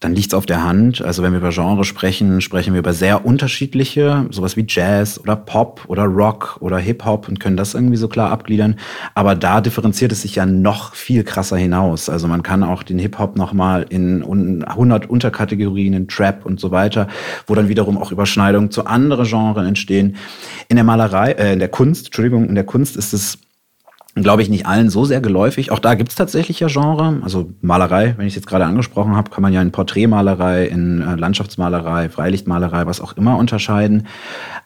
[0.00, 1.02] dann liegt es auf der Hand.
[1.02, 5.36] Also wenn wir über Genre sprechen, sprechen wir über sehr unterschiedliche, sowas wie Jazz oder
[5.36, 8.76] Pop oder Rock oder Hip-Hop und können das irgendwie so klar abgliedern.
[9.14, 12.08] Aber da differenziert es sich ja noch viel krasser hinaus.
[12.08, 17.06] Also man kann auch den Hip-Hop nochmal in 100 Unterkategorien, in Trap und so weiter,
[17.46, 20.16] wo dann wiederum auch Überschneidungen zu anderen Genres entstehen.
[20.68, 23.38] In der Malerei, äh, in der Kunst, Entschuldigung, in der Kunst ist es
[24.14, 25.70] glaube ich, nicht allen so sehr geläufig.
[25.70, 27.20] Auch da gibt es tatsächlich ja Genre.
[27.22, 31.00] Also Malerei, wenn ich es jetzt gerade angesprochen habe, kann man ja in Porträtmalerei, in
[31.00, 34.08] äh, Landschaftsmalerei, Freilichtmalerei, was auch immer unterscheiden.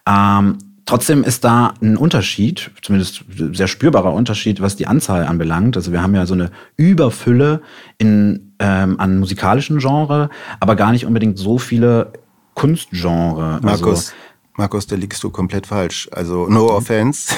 [0.09, 5.77] Ähm, trotzdem ist da ein Unterschied, zumindest sehr spürbarer Unterschied, was die Anzahl anbelangt.
[5.77, 7.61] Also wir haben ja so eine Überfülle
[7.99, 12.13] in, ähm, an musikalischen Genre, aber gar nicht unbedingt so viele
[12.55, 13.59] Kunstgenre.
[13.63, 14.13] Markus, also,
[14.57, 16.09] Markus, da liegst du komplett falsch.
[16.13, 17.35] Also no offense.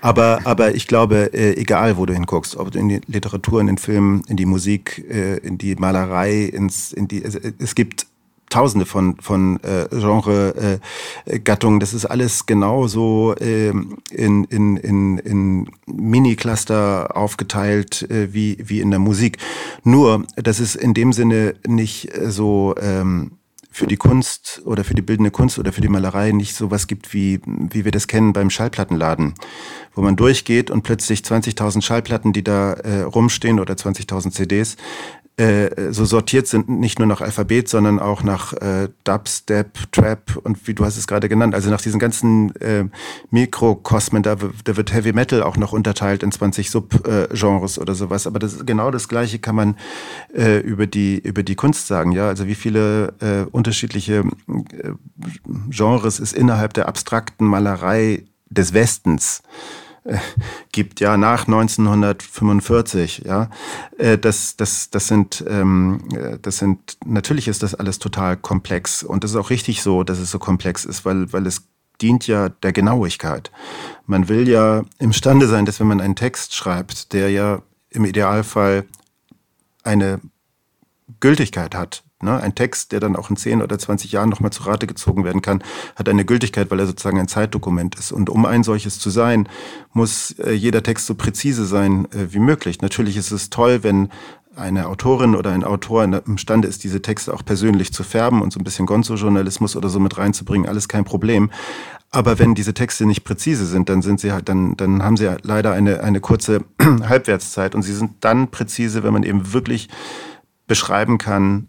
[0.00, 3.66] Aber, aber ich glaube, äh, egal wo du hinguckst, ob du in die Literatur, in
[3.66, 8.06] den Film, in die Musik, äh, in die Malerei, ins, in die, es, es gibt
[8.50, 10.80] Tausende von von äh, Genre
[11.26, 11.80] äh, Gattungen.
[11.80, 18.90] Das ist alles genauso äh, in in in, in Mini-Cluster aufgeteilt äh, wie wie in
[18.90, 19.36] der Musik.
[19.84, 23.32] Nur, dass es in dem Sinne nicht so ähm,
[23.70, 26.86] für die Kunst oder für die bildende Kunst oder für die Malerei nicht so was
[26.86, 29.34] gibt, wie, wie wir das kennen beim Schallplattenladen,
[29.94, 34.76] wo man durchgeht und plötzlich 20.000 Schallplatten, die da äh, rumstehen oder 20.000 CDs,
[35.38, 40.66] äh, so sortiert sind, nicht nur nach Alphabet, sondern auch nach äh, Dubstep, Trap und
[40.66, 42.84] wie du hast es gerade genannt, also nach diesen ganzen äh,
[43.30, 48.26] Mikrokosmen, da, da wird Heavy Metal auch noch unterteilt in 20 Subgenres oder sowas.
[48.26, 49.76] Aber das, genau das Gleiche kann man
[50.34, 52.12] äh, über, die, über die Kunst sagen.
[52.12, 54.92] Ja, Also wie viele äh, unterschiedliche äh,
[55.70, 59.87] Genres es innerhalb der abstrakten Malerei des Westens äh,
[60.72, 63.50] gibt, ja, nach 1945, ja,
[63.98, 69.02] äh, das, das, das sind, ähm, äh, das sind, natürlich ist das alles total komplex
[69.02, 71.68] und es ist auch richtig so, dass es so komplex ist, weil, weil es
[72.00, 73.50] dient ja der Genauigkeit.
[74.06, 78.84] Man will ja imstande sein, dass wenn man einen Text schreibt, der ja im Idealfall
[79.82, 80.20] eine
[81.20, 82.40] Gültigkeit hat, Ne?
[82.40, 85.42] Ein Text, der dann auch in 10 oder 20 Jahren nochmal zu Rate gezogen werden
[85.42, 85.62] kann,
[85.94, 88.10] hat eine Gültigkeit, weil er sozusagen ein Zeitdokument ist.
[88.10, 89.48] Und um ein solches zu sein,
[89.92, 92.82] muss äh, jeder Text so präzise sein äh, wie möglich.
[92.82, 94.08] Natürlich ist es toll, wenn
[94.56, 98.58] eine Autorin oder ein Autor imstande ist, diese Texte auch persönlich zu färben und so
[98.58, 101.50] ein bisschen Gonzo-Journalismus oder so mit reinzubringen, alles kein Problem.
[102.10, 105.30] Aber wenn diese Texte nicht präzise sind, dann sind sie halt, dann, dann haben sie
[105.42, 109.88] leider eine, eine kurze Halbwertszeit und sie sind dann präzise, wenn man eben wirklich
[110.66, 111.68] beschreiben kann,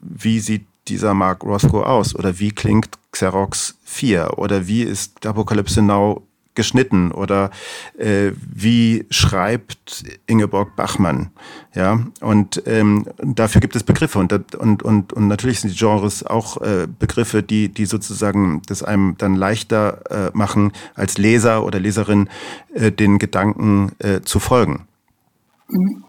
[0.00, 5.82] wie sieht dieser Mark Roscoe aus oder wie klingt Xerox 4 oder wie ist Apokalypse
[5.82, 6.22] Now
[6.58, 7.52] geschnitten oder
[7.98, 11.30] äh, wie schreibt Ingeborg Bachmann.
[11.72, 16.26] Ja, und ähm, dafür gibt es Begriffe und, und, und, und natürlich sind die Genres
[16.26, 21.78] auch äh, Begriffe, die, die sozusagen das einem dann leichter äh, machen, als Leser oder
[21.78, 22.28] Leserin
[22.74, 24.88] äh, den Gedanken äh, zu folgen.
[25.68, 26.02] Mhm.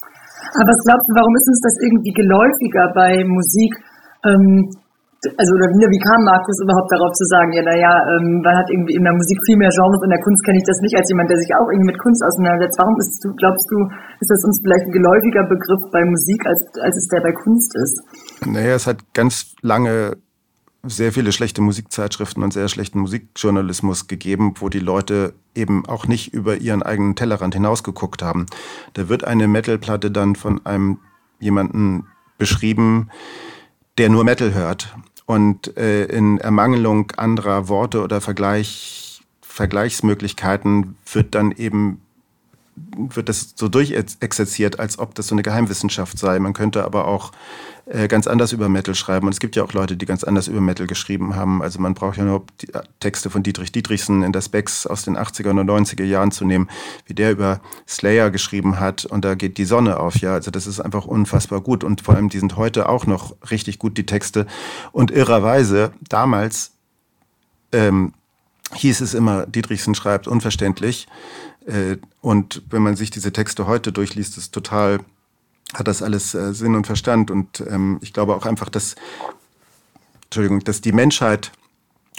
[0.57, 3.71] Aber was glaubst du, warum ist uns das irgendwie geläufiger bei Musik?
[4.25, 4.69] Ähm,
[5.35, 8.95] also oder wie, kam Markus überhaupt darauf zu sagen, ja, naja, ähm, man hat irgendwie
[8.95, 11.27] in der Musik viel mehr Genres, in der Kunst kenne ich das nicht, als jemand,
[11.27, 12.79] der sich auch irgendwie mit Kunst auseinandersetzt.
[12.79, 13.77] Warum ist du, glaubst du,
[14.23, 17.71] ist das uns vielleicht ein geläufiger Begriff bei Musik, als, als es der bei Kunst
[17.75, 17.95] ist?
[18.47, 20.15] Naja, es hat ganz lange
[20.83, 26.33] sehr viele schlechte Musikzeitschriften und sehr schlechten Musikjournalismus gegeben, wo die Leute eben auch nicht
[26.33, 28.45] über ihren eigenen Tellerrand hinausgeguckt haben.
[28.93, 30.99] Da wird eine Metalplatte dann von einem
[31.39, 33.09] jemanden beschrieben,
[33.97, 41.51] der nur Metal hört und äh, in Ermangelung anderer Worte oder Vergleich, Vergleichsmöglichkeiten wird dann
[41.51, 42.01] eben
[42.95, 46.39] wird das so durchexerziert, als ob das so eine Geheimwissenschaft sei.
[46.39, 47.31] Man könnte aber auch
[47.89, 49.25] äh, ganz anders über Metal schreiben.
[49.25, 51.63] Und es gibt ja auch Leute, die ganz anders über Metal geschrieben haben.
[51.63, 55.03] Also man braucht ja nur die äh, Texte von Dietrich Dietrichsen in der Specs aus
[55.03, 56.69] den 80er und 90er Jahren zu nehmen,
[57.07, 59.05] wie der über Slayer geschrieben hat.
[59.05, 60.17] Und da geht die Sonne auf.
[60.17, 61.83] Ja, also das ist einfach unfassbar gut.
[61.83, 64.45] Und vor allem, die sind heute auch noch richtig gut, die Texte.
[64.91, 66.71] Und irrerweise, damals
[67.71, 68.13] ähm,
[68.73, 71.07] hieß es immer, Dietrichsen schreibt unverständlich.
[71.65, 74.99] Äh, und wenn man sich diese Texte heute durchliest, ist total,
[75.73, 77.31] hat das alles äh, Sinn und Verstand.
[77.31, 78.95] Und ähm, ich glaube auch einfach, dass,
[80.25, 81.51] Entschuldigung, dass die Menschheit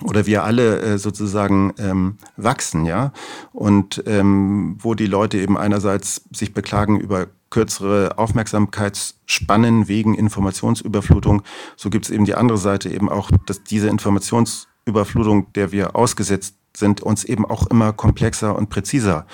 [0.03, 3.12] oder wir alle äh, sozusagen ähm, wachsen, ja.
[3.53, 11.42] Und ähm, wo die Leute eben einerseits sich beklagen über kürzere Aufmerksamkeitsspannen wegen Informationsüberflutung,
[11.76, 16.55] so gibt es eben die andere Seite eben auch, dass diese Informationsüberflutung, der wir ausgesetzt
[16.75, 19.27] sind, uns eben auch immer komplexer und präziser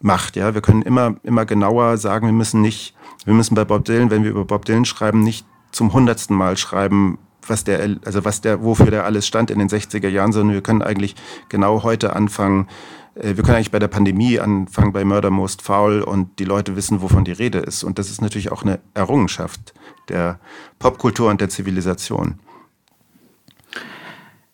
[0.00, 0.36] macht.
[0.36, 4.10] Ja, wir können immer, immer genauer sagen, wir müssen nicht, wir müssen bei Bob Dylan,
[4.10, 8.40] wenn wir über Bob Dylan schreiben, nicht zum hundertsten Mal schreiben, was der, also was
[8.40, 11.16] der, wofür der alles stand in den 60er Jahren, sondern wir können eigentlich
[11.48, 12.68] genau heute anfangen,
[13.14, 16.76] äh, wir können eigentlich bei der Pandemie anfangen, bei Murder Most Foul und die Leute
[16.76, 17.84] wissen, wovon die Rede ist.
[17.84, 19.74] Und das ist natürlich auch eine Errungenschaft
[20.08, 20.38] der
[20.78, 22.38] Popkultur und der Zivilisation.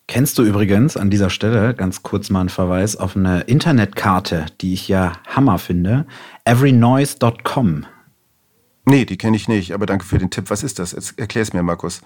[0.09, 4.73] Kennst du übrigens an dieser Stelle ganz kurz mal einen Verweis auf eine Internetkarte, die
[4.73, 6.07] ich ja Hammer finde,
[6.47, 7.85] everynoise.com.
[8.87, 10.49] Nee, die kenne ich nicht, aber danke für den Tipp.
[10.49, 10.95] Was ist das?
[10.95, 12.01] Erklär es mir, Markus.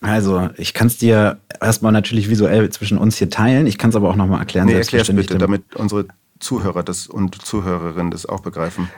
[0.00, 3.68] Also, ich kann es dir erstmal natürlich visuell zwischen uns hier teilen.
[3.68, 4.66] Ich kann es aber auch nochmal erklären.
[4.66, 6.06] Nee, erklär es bitte, damit unsere
[6.40, 8.88] Zuhörer das und Zuhörerinnen das auch begreifen.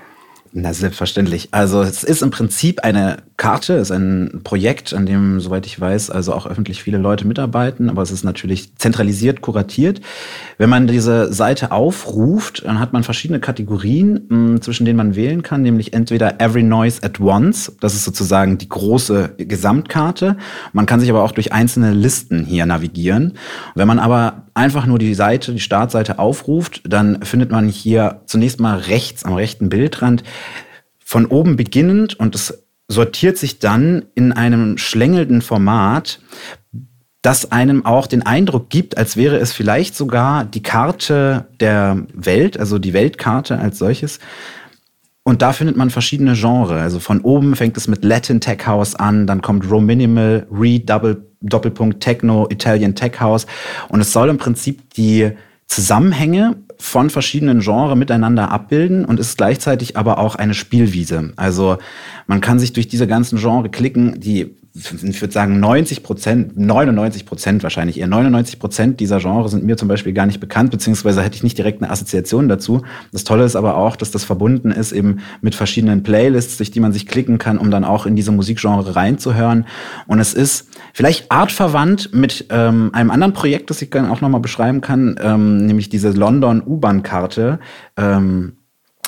[0.52, 1.48] Na, selbstverständlich.
[1.52, 6.10] Also es ist im Prinzip eine Karte, ist ein Projekt, an dem, soweit ich weiß,
[6.10, 10.00] also auch öffentlich viele Leute mitarbeiten, aber es ist natürlich zentralisiert, kuratiert.
[10.58, 15.42] Wenn man diese Seite aufruft, dann hat man verschiedene Kategorien, mh, zwischen denen man wählen
[15.42, 20.36] kann, nämlich entweder Every Noise at Once, das ist sozusagen die große Gesamtkarte.
[20.72, 23.34] Man kann sich aber auch durch einzelne Listen hier navigieren.
[23.76, 28.60] Wenn man aber einfach nur die Seite, die Startseite aufruft, dann findet man hier zunächst
[28.60, 30.24] mal rechts am rechten Bildrand
[31.04, 36.20] von oben beginnend und es sortiert sich dann in einem schlängelnden Format,
[37.22, 42.58] das einem auch den Eindruck gibt, als wäre es vielleicht sogar die Karte der Welt,
[42.58, 44.18] also die Weltkarte als solches,
[45.22, 46.80] Und da findet man verschiedene Genres.
[46.80, 50.80] Also von oben fängt es mit Latin Tech House an, dann kommt Row Minimal, Re
[50.80, 53.46] Double, Doppelpunkt Techno, Italian Tech House.
[53.88, 55.30] Und es soll im Prinzip die
[55.66, 61.32] Zusammenhänge von verschiedenen Genres miteinander abbilden und ist gleichzeitig aber auch eine Spielwiese.
[61.36, 61.76] Also
[62.26, 67.26] man kann sich durch diese ganzen Genres klicken, die ich würde sagen 90 Prozent, 99
[67.26, 71.22] Prozent wahrscheinlich eher 99 Prozent dieser Genres sind mir zum Beispiel gar nicht bekannt, beziehungsweise
[71.22, 72.82] hätte ich nicht direkt eine Assoziation dazu.
[73.10, 76.78] Das Tolle ist aber auch, dass das verbunden ist eben mit verschiedenen Playlists, durch die
[76.78, 79.66] man sich klicken kann, um dann auch in diese Musikgenre reinzuhören.
[80.06, 84.40] Und es ist vielleicht artverwandt mit ähm, einem anderen Projekt, das ich dann auch nochmal
[84.40, 87.58] beschreiben kann, ähm, nämlich diese London U-Bahn-Karte.
[87.96, 88.52] Ähm,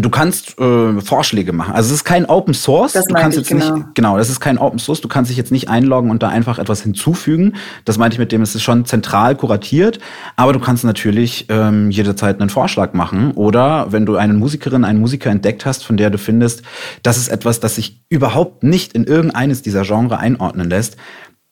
[0.00, 1.74] Du kannst äh, Vorschläge machen.
[1.74, 2.92] Also es ist kein Open Source.
[2.92, 3.74] Das du kannst jetzt genau.
[3.74, 5.02] nicht genau, das ist kein Open Source.
[5.02, 7.57] Du kannst dich jetzt nicht einloggen und da einfach etwas hinzufügen.
[7.85, 9.98] Das meinte ich mit dem, es ist schon zentral kuratiert,
[10.35, 14.98] aber du kannst natürlich ähm, jederzeit einen Vorschlag machen oder wenn du eine Musikerin, einen
[14.98, 16.62] Musiker entdeckt hast, von der du findest,
[17.02, 20.96] das ist etwas, das sich überhaupt nicht in irgendeines dieser Genre einordnen lässt,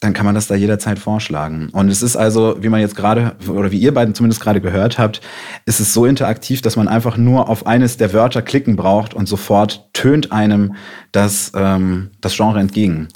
[0.01, 1.69] dann kann man das da jederzeit vorschlagen.
[1.73, 4.99] Und es ist also, wie man jetzt gerade, oder wie ihr beiden zumindest gerade gehört
[4.99, 5.21] habt,
[5.67, 9.27] ist es so interaktiv, dass man einfach nur auf eines der Wörter klicken braucht und
[9.27, 10.75] sofort tönt einem
[11.13, 13.09] das, ähm, das Genre entgegen.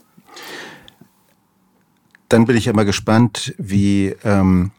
[2.28, 4.70] Dann bin ich immer gespannt, wie, ähm,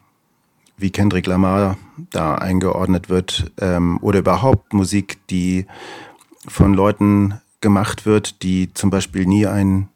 [0.77, 1.77] wie Kendrick Lamar
[2.11, 5.65] da eingeordnet wird ähm, oder überhaupt Musik, die
[6.47, 9.89] von Leuten gemacht wird, die zum Beispiel nie ein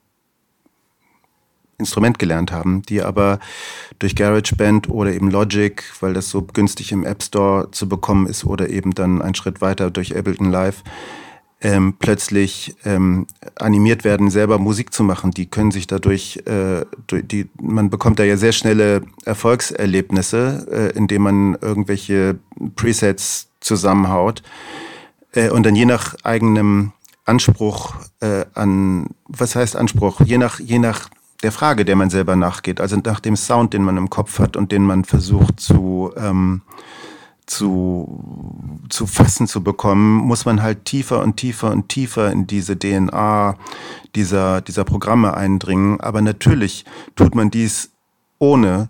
[1.79, 3.39] Instrument gelernt haben, die aber
[3.97, 8.45] durch GarageBand oder eben Logic, weil das so günstig im App Store zu bekommen ist
[8.45, 10.83] oder eben dann einen Schritt weiter durch Ableton Live,
[11.61, 15.31] ähm, plötzlich ähm, animiert werden, selber Musik zu machen.
[15.31, 20.97] Die können sich dadurch, äh, durch die, man bekommt da ja sehr schnelle Erfolgserlebnisse, äh,
[20.97, 22.39] indem man irgendwelche
[22.75, 24.41] Presets zusammenhaut
[25.33, 26.93] äh, und dann je nach eigenem
[27.25, 30.21] Anspruch äh, an, was heißt Anspruch?
[30.21, 31.09] Je nach, je nach
[31.43, 34.57] der Frage, der man selber nachgeht, also nach dem Sound, den man im Kopf hat
[34.57, 36.61] und den man versucht zu, ähm,
[37.45, 42.77] zu, zu fassen zu bekommen, muss man halt tiefer und tiefer und tiefer in diese
[42.77, 43.55] DNA
[44.15, 45.99] dieser, dieser Programme eindringen.
[46.01, 47.91] Aber natürlich tut man dies
[48.37, 48.89] ohne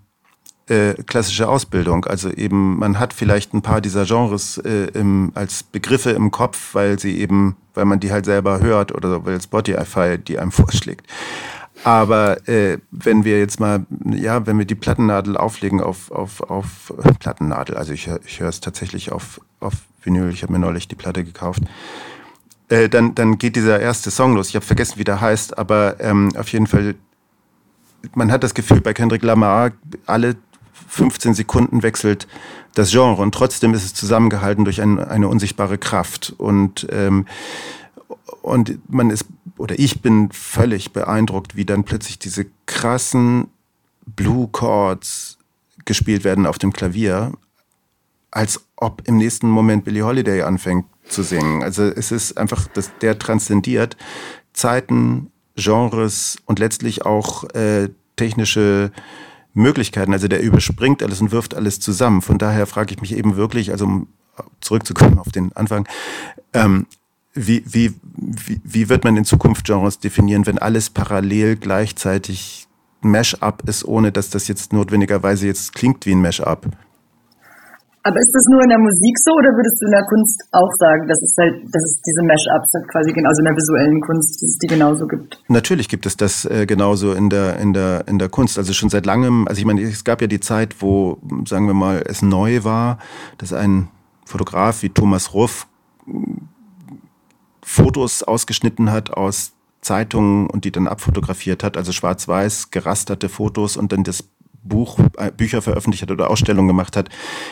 [0.67, 2.05] äh, klassische Ausbildung.
[2.05, 6.73] Also eben, man hat vielleicht ein paar dieser Genres äh, im, als Begriffe im Kopf,
[6.73, 11.07] weil sie eben, weil man die halt selber hört oder weil Spotify die einem vorschlägt.
[11.83, 16.93] Aber äh, wenn wir jetzt mal, ja, wenn wir die Plattennadel auflegen auf, auf, auf
[17.03, 20.87] äh, Plattennadel, also ich, ich höre es tatsächlich auf, auf Vinyl, ich habe mir neulich
[20.87, 21.63] die Platte gekauft,
[22.67, 24.49] äh, dann, dann geht dieser erste Song los.
[24.49, 26.95] Ich habe vergessen, wie der heißt, aber ähm, auf jeden Fall,
[28.13, 29.71] man hat das Gefühl, bei Kendrick Lamar,
[30.05, 30.35] alle
[30.89, 32.27] 15 Sekunden wechselt
[32.75, 36.33] das Genre und trotzdem ist es zusammengehalten durch ein, eine unsichtbare Kraft.
[36.37, 37.25] Und ähm,
[38.41, 39.25] und man ist,
[39.59, 43.47] oder ich bin völlig beeindruckt, wie dann plötzlich diese krassen
[44.05, 45.37] Blue Chords
[45.85, 47.33] gespielt werden auf dem Klavier,
[48.31, 51.63] als ob im nächsten Moment Billie Holiday anfängt zu singen.
[51.63, 53.97] Also es ist einfach, dass der transzendiert
[54.53, 58.91] Zeiten, Genres und letztlich auch äh, technische
[59.53, 60.13] Möglichkeiten.
[60.13, 62.21] Also der überspringt alles und wirft alles zusammen.
[62.21, 64.07] Von daher frage ich mich eben wirklich, also um
[64.61, 65.87] zurückzukommen auf den Anfang,
[66.53, 66.85] ähm,
[67.47, 72.67] wie, wie, wie, wie wird man in Zukunft Genres definieren, wenn alles parallel gleichzeitig
[73.01, 76.67] Mash-up ist, ohne dass das jetzt notwendigerweise jetzt klingt wie ein Mash-up?
[78.01, 80.71] Aber ist das nur in der Musik so oder würdest du in der Kunst auch
[80.79, 84.41] sagen, dass es halt, dass es diese Mash-ups halt quasi genauso in der visuellen Kunst,
[84.41, 85.37] dass es die genauso gibt?
[85.47, 88.57] Natürlich gibt es das äh, genauso in der, in der, in der Kunst.
[88.57, 91.73] Also schon seit langem, also ich meine, es gab ja die Zeit, wo, sagen wir
[91.73, 92.99] mal, es neu war,
[93.37, 93.89] dass ein
[94.25, 95.67] Fotograf wie Thomas Ruff
[97.79, 103.93] Fotos ausgeschnitten hat aus Zeitungen und die dann abfotografiert hat, also schwarz-weiß gerasterte Fotos und
[103.93, 104.25] dann das
[104.61, 107.07] Buch, äh, Bücher veröffentlicht hat oder Ausstellungen gemacht hat,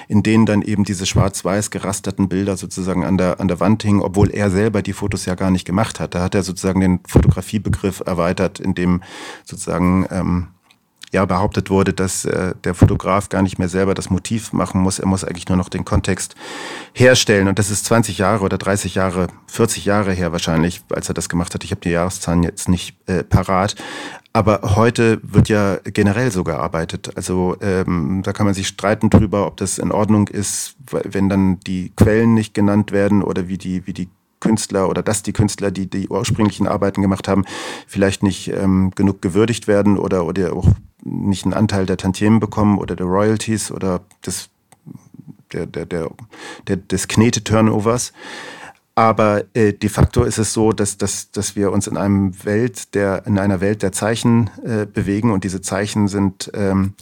[0.09, 4.01] in denen dann eben diese schwarz-weiß gerasterten Bilder sozusagen an der, an der Wand hingen,
[4.01, 6.15] obwohl er selber die Fotos ja gar nicht gemacht hat.
[6.15, 9.01] Da hat er sozusagen den Fotografiebegriff erweitert, in dem
[9.45, 10.47] sozusagen ähm,
[11.14, 14.99] ja behauptet wurde, dass äh, der Fotograf gar nicht mehr selber das Motiv machen muss,
[14.99, 16.36] er muss eigentlich nur noch den Kontext
[16.93, 17.47] herstellen.
[17.47, 21.30] Und das ist 20 Jahre oder 30 Jahre, 40 Jahre her wahrscheinlich, als er das
[21.30, 21.64] gemacht hat.
[21.64, 23.76] Ich habe die Jahreszahlen jetzt nicht äh, parat.
[24.34, 27.12] Aber heute wird ja generell so gearbeitet.
[27.16, 31.60] Also ähm, da kann man sich streiten drüber, ob das in Ordnung ist, wenn dann
[31.62, 35.72] die Quellen nicht genannt werden oder wie die, wie die Künstler oder dass die Künstler,
[35.72, 37.45] die die ursprünglichen Arbeiten gemacht haben,
[37.88, 40.68] vielleicht nicht ähm, genug gewürdigt werden oder, oder auch
[41.08, 44.49] nicht einen Anteil der Tantiemen bekommen oder der Royalties oder des,
[45.53, 46.12] der, der, der,
[46.68, 48.14] der des Knete-Turnovers.
[48.95, 52.95] Aber äh, de facto ist es so, dass, dass, dass wir uns in einem Welt
[52.95, 56.93] der, in einer Welt der Zeichen äh, bewegen und diese Zeichen sind ähm,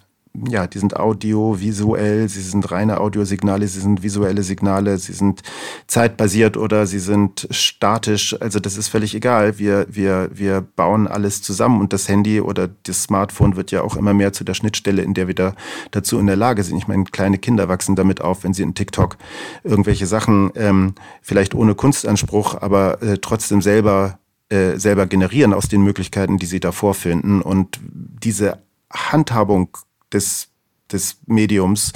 [0.48, 5.42] ja, die sind audiovisuell, sie sind reine Audiosignale, sie sind visuelle Signale, sie sind
[5.88, 8.40] zeitbasiert oder sie sind statisch.
[8.42, 9.58] Also das ist völlig egal.
[9.60, 13.96] Wir, wir, wir bauen alles zusammen und das Handy oder das Smartphone wird ja auch
[13.96, 15.54] immer mehr zu der Schnittstelle, in der wir da
[15.92, 16.78] dazu in der Lage sind.
[16.78, 19.18] Ich meine, kleine Kinder wachsen damit auf, wenn sie in TikTok
[19.64, 24.20] irgendwelche Sachen ähm, vielleicht ohne Kunstanspruch, aber äh, trotzdem selber
[24.50, 27.42] äh, selber generieren aus den Möglichkeiten, die sie da vorfinden.
[27.42, 28.60] Und diese
[28.94, 29.70] Handhabung
[30.12, 30.50] des,
[30.92, 31.94] des Mediums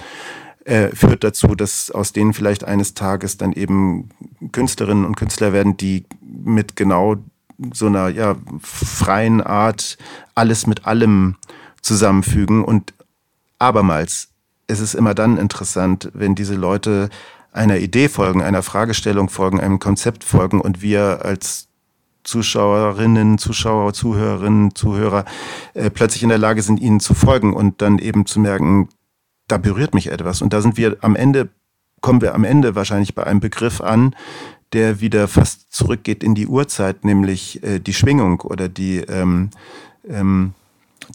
[0.66, 4.10] äh, führt dazu, dass aus denen vielleicht eines Tages dann eben
[4.52, 7.18] Künstlerinnen und Künstler werden, die mit genau
[7.74, 9.98] so einer ja, freien Art
[10.36, 11.36] alles mit allem
[11.82, 12.64] zusammenfügen.
[12.64, 12.94] Und
[13.58, 14.30] abermals,
[14.68, 17.10] es ist immer dann interessant, wenn diese Leute
[17.52, 21.69] einer Idee folgen, einer Fragestellung folgen, einem Konzept folgen und wir als
[22.24, 25.26] Zuschauerinnen, Zuschauer, Zuhörerinnen, Zuhörer
[25.74, 28.90] äh, plötzlich in der Lage sind, ihnen zu folgen und dann eben zu merken,
[29.48, 30.42] da berührt mich etwas.
[30.42, 31.50] Und da sind wir am Ende,
[32.02, 34.16] kommen wir am Ende wahrscheinlich bei einem Begriff an,
[34.74, 39.50] der wieder fast zurückgeht in die Urzeit, nämlich äh, die Schwingung oder die, ähm,
[40.08, 40.54] ähm,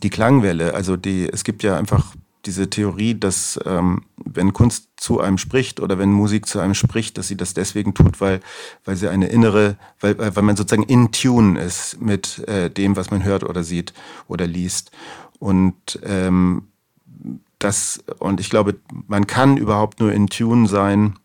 [0.02, 0.74] die Klangwelle.
[0.74, 2.14] Also die, es gibt ja einfach
[2.46, 7.18] diese Theorie, dass ähm, wenn Kunst zu einem spricht oder wenn Musik zu einem spricht,
[7.18, 8.40] dass sie das deswegen tut, weil,
[8.84, 13.10] weil sie eine innere, weil, weil man sozusagen in Tune ist mit äh, dem, was
[13.10, 13.92] man hört oder sieht
[14.28, 14.90] oder liest.
[15.38, 16.68] Und ähm,
[17.58, 18.76] das, und ich glaube,
[19.06, 21.16] man kann überhaupt nur in Tune sein,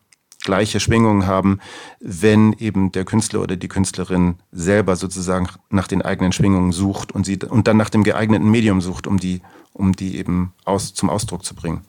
[0.42, 1.58] gleiche Schwingungen haben,
[2.00, 7.26] wenn eben der Künstler oder die Künstlerin selber sozusagen nach den eigenen Schwingungen sucht und
[7.26, 9.42] sie und dann nach dem geeigneten Medium sucht, um die,
[9.72, 11.82] um die eben aus, zum Ausdruck zu bringen.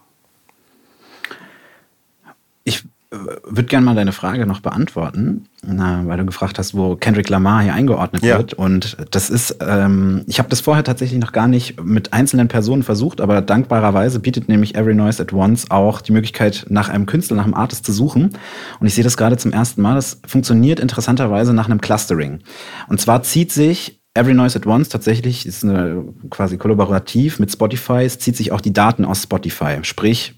[2.64, 7.30] Ich äh, würde gerne mal deine Frage noch beantworten, weil du gefragt hast, wo Kendrick
[7.30, 8.38] Lamar hier eingeordnet ja.
[8.38, 8.54] wird.
[8.54, 12.84] Und das ist, ähm, ich habe das vorher tatsächlich noch gar nicht mit einzelnen Personen
[12.84, 17.36] versucht, aber dankbarerweise bietet nämlich Every Noise at Once auch die Möglichkeit, nach einem Künstler,
[17.36, 18.38] nach einem Artist zu suchen.
[18.80, 19.96] Und ich sehe das gerade zum ersten Mal.
[19.96, 22.40] Das funktioniert interessanterweise nach einem Clustering.
[22.88, 28.03] Und zwar zieht sich Every Noise at Once tatsächlich ist eine, quasi kollaborativ mit Spotify.
[28.03, 29.78] Es zieht sich auch die Daten aus Spotify.
[29.84, 30.34] Sprich,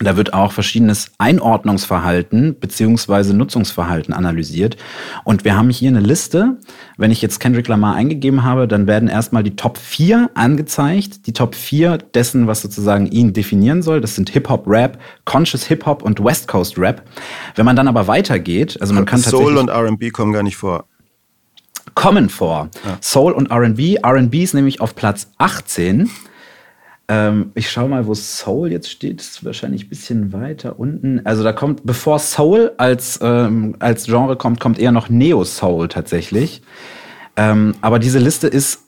[0.00, 4.76] da wird auch verschiedenes Einordnungsverhalten beziehungsweise Nutzungsverhalten analysiert.
[5.22, 6.58] Und wir haben hier eine Liste.
[6.96, 11.26] Wenn ich jetzt Kendrick Lamar eingegeben habe, dann werden erstmal die Top 4 angezeigt.
[11.28, 14.00] Die Top 4 dessen, was sozusagen ihn definieren soll.
[14.00, 17.02] Das sind Hip-Hop, Rap, Conscious Hip-Hop und West Coast Rap.
[17.54, 19.48] Wenn man dann aber weitergeht, also man kann tatsächlich...
[19.48, 20.86] Soul und R&B kommen gar nicht vor
[21.94, 22.70] kommen vor.
[22.84, 22.98] Ja.
[23.00, 24.04] Soul und RB.
[24.04, 26.10] RB ist nämlich auf Platz 18
[27.10, 29.20] ähm, ich schaue mal, wo Soul jetzt steht.
[29.20, 31.24] Ist wahrscheinlich ein bisschen weiter unten.
[31.24, 36.62] Also da kommt, bevor Soul als, ähm, als Genre kommt, kommt eher noch Neo-Soul tatsächlich.
[37.36, 38.82] Ähm, aber diese Liste ist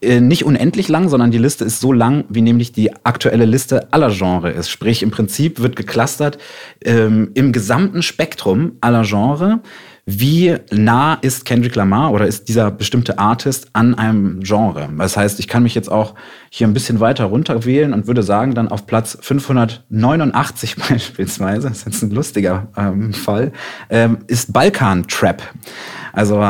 [0.00, 3.92] äh, nicht unendlich lang, sondern die Liste ist so lang, wie nämlich die aktuelle Liste
[3.92, 4.70] aller Genre ist.
[4.70, 6.38] Sprich, im Prinzip wird geclustert
[6.84, 9.60] ähm, im gesamten Spektrum aller Genre
[10.08, 14.88] wie nah ist Kendrick Lamar oder ist dieser bestimmte Artist an einem Genre?
[14.96, 16.14] Das heißt, ich kann mich jetzt auch
[16.48, 21.78] hier ein bisschen weiter runter wählen und würde sagen, dann auf Platz 589 beispielsweise, das
[21.78, 23.50] ist jetzt ein lustiger ähm, Fall,
[23.90, 25.42] ähm, ist Balkan Trap.
[26.12, 26.40] Also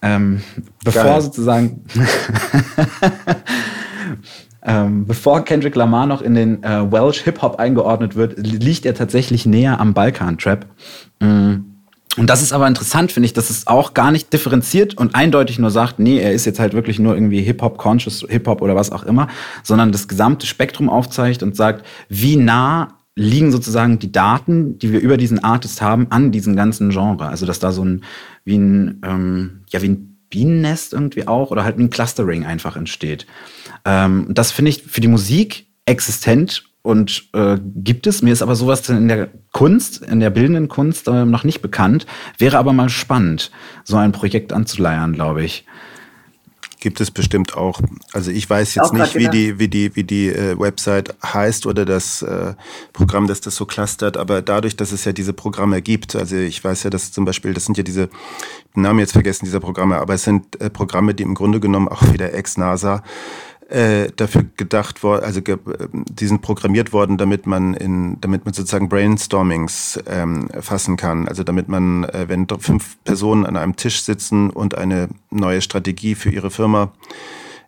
[0.00, 0.40] ähm,
[0.82, 1.22] bevor Geil.
[1.22, 1.84] sozusagen
[4.66, 9.44] Ähm, bevor Kendrick Lamar noch in den äh, Welsh Hip-Hop eingeordnet wird, liegt er tatsächlich
[9.44, 10.64] näher am Balkan-Trap.
[11.20, 11.73] Mm.
[12.16, 15.58] Und das ist aber interessant, finde ich, dass es auch gar nicht differenziert und eindeutig
[15.58, 18.92] nur sagt, nee, er ist jetzt halt wirklich nur irgendwie Hip-Hop, Conscious Hip-Hop oder was
[18.92, 19.28] auch immer,
[19.62, 25.00] sondern das gesamte Spektrum aufzeigt und sagt, wie nah liegen sozusagen die Daten, die wir
[25.00, 27.26] über diesen Artist haben, an diesem ganzen Genre.
[27.26, 28.02] Also dass da so ein,
[28.44, 33.26] wie ein, ähm, ja, wie ein Bienennest irgendwie auch oder halt ein Clustering einfach entsteht.
[33.84, 38.20] Ähm, das finde ich für die Musik existent und äh, gibt es.
[38.20, 42.04] Mir ist aber sowas in der Kunst, in der bildenden Kunst äh, noch nicht bekannt.
[42.36, 43.50] Wäre aber mal spannend,
[43.84, 45.64] so ein Projekt anzuleiern, glaube ich.
[46.80, 47.80] Gibt es bestimmt auch.
[48.12, 51.64] Also ich weiß jetzt auch nicht, wie die, wie die, wie die äh, Website heißt
[51.64, 52.52] oder das äh,
[52.92, 56.62] Programm, das das so clustert, aber dadurch, dass es ja diese Programme gibt, also ich
[56.62, 58.10] weiß ja, dass zum Beispiel, das sind ja diese,
[58.76, 61.88] den Namen jetzt vergessen dieser Programme, aber es sind äh, Programme, die im Grunde genommen
[61.88, 63.02] auch wieder ex-NASA
[63.74, 65.58] äh, dafür gedacht worden, also ge
[65.92, 71.26] die sind programmiert worden, damit man in, damit man sozusagen Brainstormings ähm, fassen kann.
[71.26, 76.14] Also damit man, äh, wenn fünf Personen an einem Tisch sitzen und eine neue Strategie
[76.14, 76.92] für ihre Firma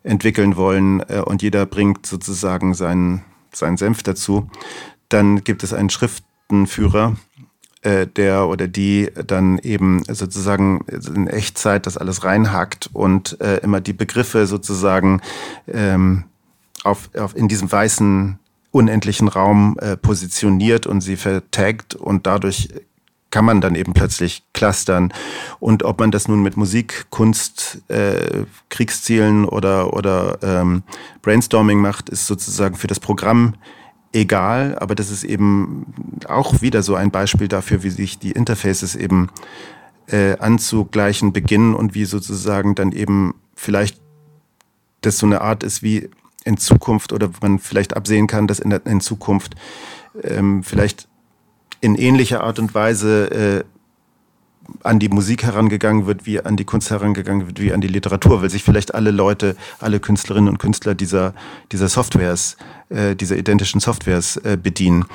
[0.03, 4.49] entwickeln wollen äh, und jeder bringt sozusagen seinen, seinen Senf dazu,
[5.09, 7.17] dann gibt es einen Schriftenführer,
[7.87, 13.79] äh, der oder die dann eben sozusagen in Echtzeit das alles reinhackt und äh, immer
[13.79, 15.21] die Begriffe sozusagen
[15.71, 16.25] ähm,
[16.83, 18.39] auf, auf in diesem weißen
[18.71, 22.67] unendlichen Raum äh, positioniert und sie vertaggt und dadurch
[23.31, 25.13] kann man dann eben plötzlich clustern.
[25.59, 30.83] Und ob man das nun mit Musik, Kunst, äh, Kriegszielen oder, oder ähm,
[31.21, 33.55] Brainstorming macht, ist sozusagen für das Programm
[34.21, 35.85] egal, aber das ist eben
[36.27, 39.29] auch wieder so ein Beispiel dafür, wie sich die Interfaces eben
[40.07, 43.99] äh, anzugleichen beginnen und wie sozusagen dann eben vielleicht
[45.01, 46.09] das so eine Art ist, wie
[46.43, 49.55] in Zukunft oder man vielleicht absehen kann, dass in, der, in Zukunft
[50.23, 51.07] ähm, vielleicht
[51.81, 53.63] in ähnlicher Art und Weise äh,
[54.83, 58.41] an die Musik herangegangen wird, wie an die Kunst herangegangen wird, wie an die Literatur,
[58.41, 61.33] weil sich vielleicht alle Leute, alle Künstlerinnen und Künstler dieser,
[61.71, 62.57] dieser Softwares,
[62.89, 65.05] äh, dieser identischen Softwares äh, bedienen.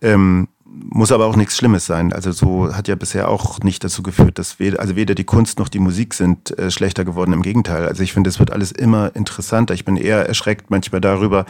[0.00, 2.12] Ähm, muss aber auch nichts Schlimmes sein.
[2.12, 5.58] Also so hat ja bisher auch nicht dazu geführt, dass weder, also weder die Kunst
[5.58, 7.32] noch die Musik sind äh, schlechter geworden.
[7.32, 7.86] Im Gegenteil.
[7.86, 9.74] Also ich finde, es wird alles immer interessanter.
[9.74, 11.46] Ich bin eher erschreckt manchmal darüber,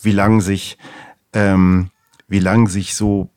[0.00, 0.78] wie lang sich,
[1.32, 1.90] ähm,
[2.28, 3.28] wie lang sich so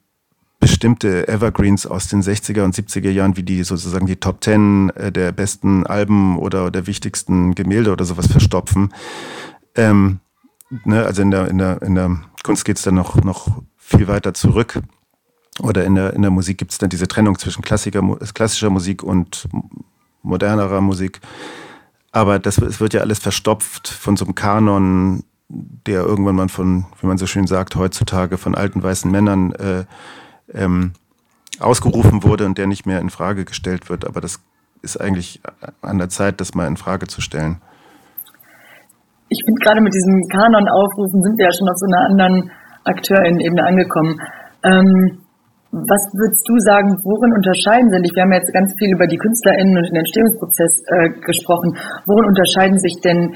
[0.63, 5.11] bestimmte Evergreens aus den 60er und 70er Jahren, wie die sozusagen die Top Ten äh,
[5.11, 8.93] der besten Alben oder der wichtigsten Gemälde oder sowas verstopfen.
[9.75, 10.21] Ähm,
[10.85, 14.33] ne, also in der, in der, in der Kunst geht's dann noch, noch viel weiter
[14.33, 14.81] zurück.
[15.59, 18.01] Oder in der, in der Musik gibt's dann diese Trennung zwischen Klassiker,
[18.33, 19.49] klassischer Musik und
[20.21, 21.19] modernerer Musik.
[22.13, 26.85] Aber das, es wird ja alles verstopft von so einem Kanon, der irgendwann mal von,
[27.01, 29.83] wie man so schön sagt, heutzutage von alten weißen Männern äh,
[30.51, 30.93] ähm,
[31.59, 34.05] ausgerufen wurde und der nicht mehr in Frage gestellt wird.
[34.05, 34.39] Aber das
[34.81, 35.41] ist eigentlich
[35.81, 37.61] an der Zeit, das mal in Frage zu stellen.
[39.29, 42.51] Ich finde gerade mit diesem Kanon-Aufrufen sind wir ja schon auf so einer anderen
[42.83, 44.19] Akteurin-Ebene angekommen.
[44.63, 45.23] Ähm,
[45.73, 49.75] was würdest du sagen, worin unterscheiden sich, wir haben jetzt ganz viel über die KünstlerInnen
[49.75, 51.75] und den Entstehungsprozess äh, gesprochen,
[52.05, 53.33] worin unterscheiden sich denn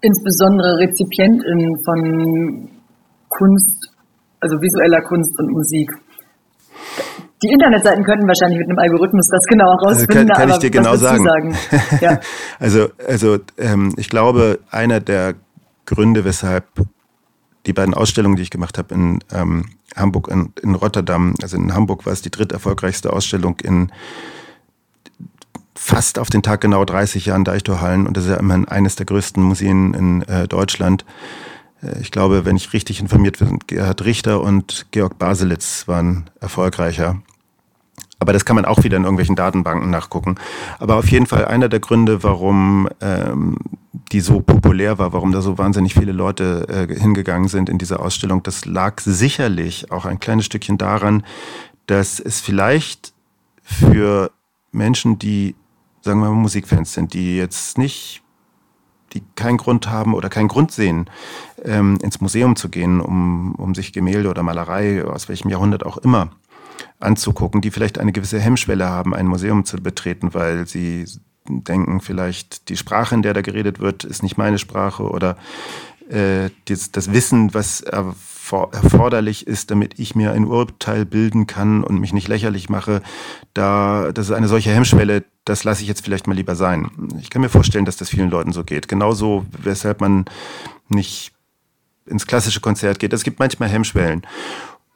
[0.00, 2.70] insbesondere RezipientInnen von
[3.28, 3.92] Kunst,
[4.40, 5.90] also visueller Kunst und Musik?
[7.44, 10.30] Die Internetseiten könnten wahrscheinlich mit einem Algorithmus das genau herausfinden.
[10.30, 11.24] Also kann, kann ich dir genau sagen.
[11.24, 11.56] sagen?
[12.00, 12.20] Ja.
[12.58, 15.34] also, also ähm, ich glaube, einer der
[15.84, 16.64] Gründe, weshalb
[17.66, 21.74] die beiden Ausstellungen, die ich gemacht habe in ähm, Hamburg und in Rotterdam, also in
[21.74, 23.92] Hamburg war es die dritterfolgreichste Ausstellung in
[25.74, 29.04] fast auf den Tag genau 30 Jahren Deichtorhallen und das ist ja immerhin eines der
[29.04, 31.04] größten Museen in äh, Deutschland.
[31.82, 37.20] Äh, ich glaube, wenn ich richtig informiert bin, Gerhard Richter und Georg Baselitz waren erfolgreicher.
[38.24, 40.36] Aber das kann man auch wieder in irgendwelchen Datenbanken nachgucken.
[40.78, 43.58] Aber auf jeden Fall einer der Gründe, warum ähm,
[44.12, 48.00] die so populär war, warum da so wahnsinnig viele Leute äh, hingegangen sind in diese
[48.00, 51.22] Ausstellung, das lag sicherlich auch ein kleines Stückchen daran,
[51.84, 53.12] dass es vielleicht
[53.62, 54.30] für
[54.72, 55.54] Menschen, die,
[56.00, 58.22] sagen wir mal, Musikfans sind, die jetzt nicht
[59.12, 61.10] die keinen Grund haben oder keinen Grund sehen,
[61.62, 65.98] ähm, ins Museum zu gehen, um, um sich Gemälde oder Malerei aus welchem Jahrhundert auch
[65.98, 66.30] immer
[67.00, 71.06] anzugucken, die vielleicht eine gewisse Hemmschwelle haben, ein Museum zu betreten, weil sie
[71.48, 75.36] denken, vielleicht die Sprache, in der da geredet wird, ist nicht meine Sprache oder
[76.08, 81.98] äh, das, das Wissen, was erforderlich ist, damit ich mir ein Urteil bilden kann und
[81.98, 83.02] mich nicht lächerlich mache,
[83.52, 86.90] da, das ist eine solche Hemmschwelle, das lasse ich jetzt vielleicht mal lieber sein.
[87.20, 88.88] Ich kann mir vorstellen, dass das vielen Leuten so geht.
[88.88, 90.26] Genauso, weshalb man
[90.88, 91.32] nicht
[92.06, 93.12] ins klassische Konzert geht.
[93.12, 94.22] Es gibt manchmal Hemmschwellen.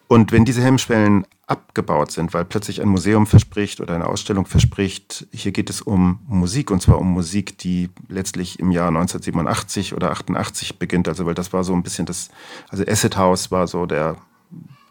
[0.08, 5.26] Und wenn diese Hemmschwellen abgebaut sind, weil plötzlich ein Museum verspricht oder eine Ausstellung verspricht,
[5.32, 10.10] hier geht es um Musik und zwar um Musik, die letztlich im Jahr 1987 oder
[10.10, 12.30] 88 beginnt, also weil das war so ein bisschen das,
[12.70, 14.16] also Acid House war so der,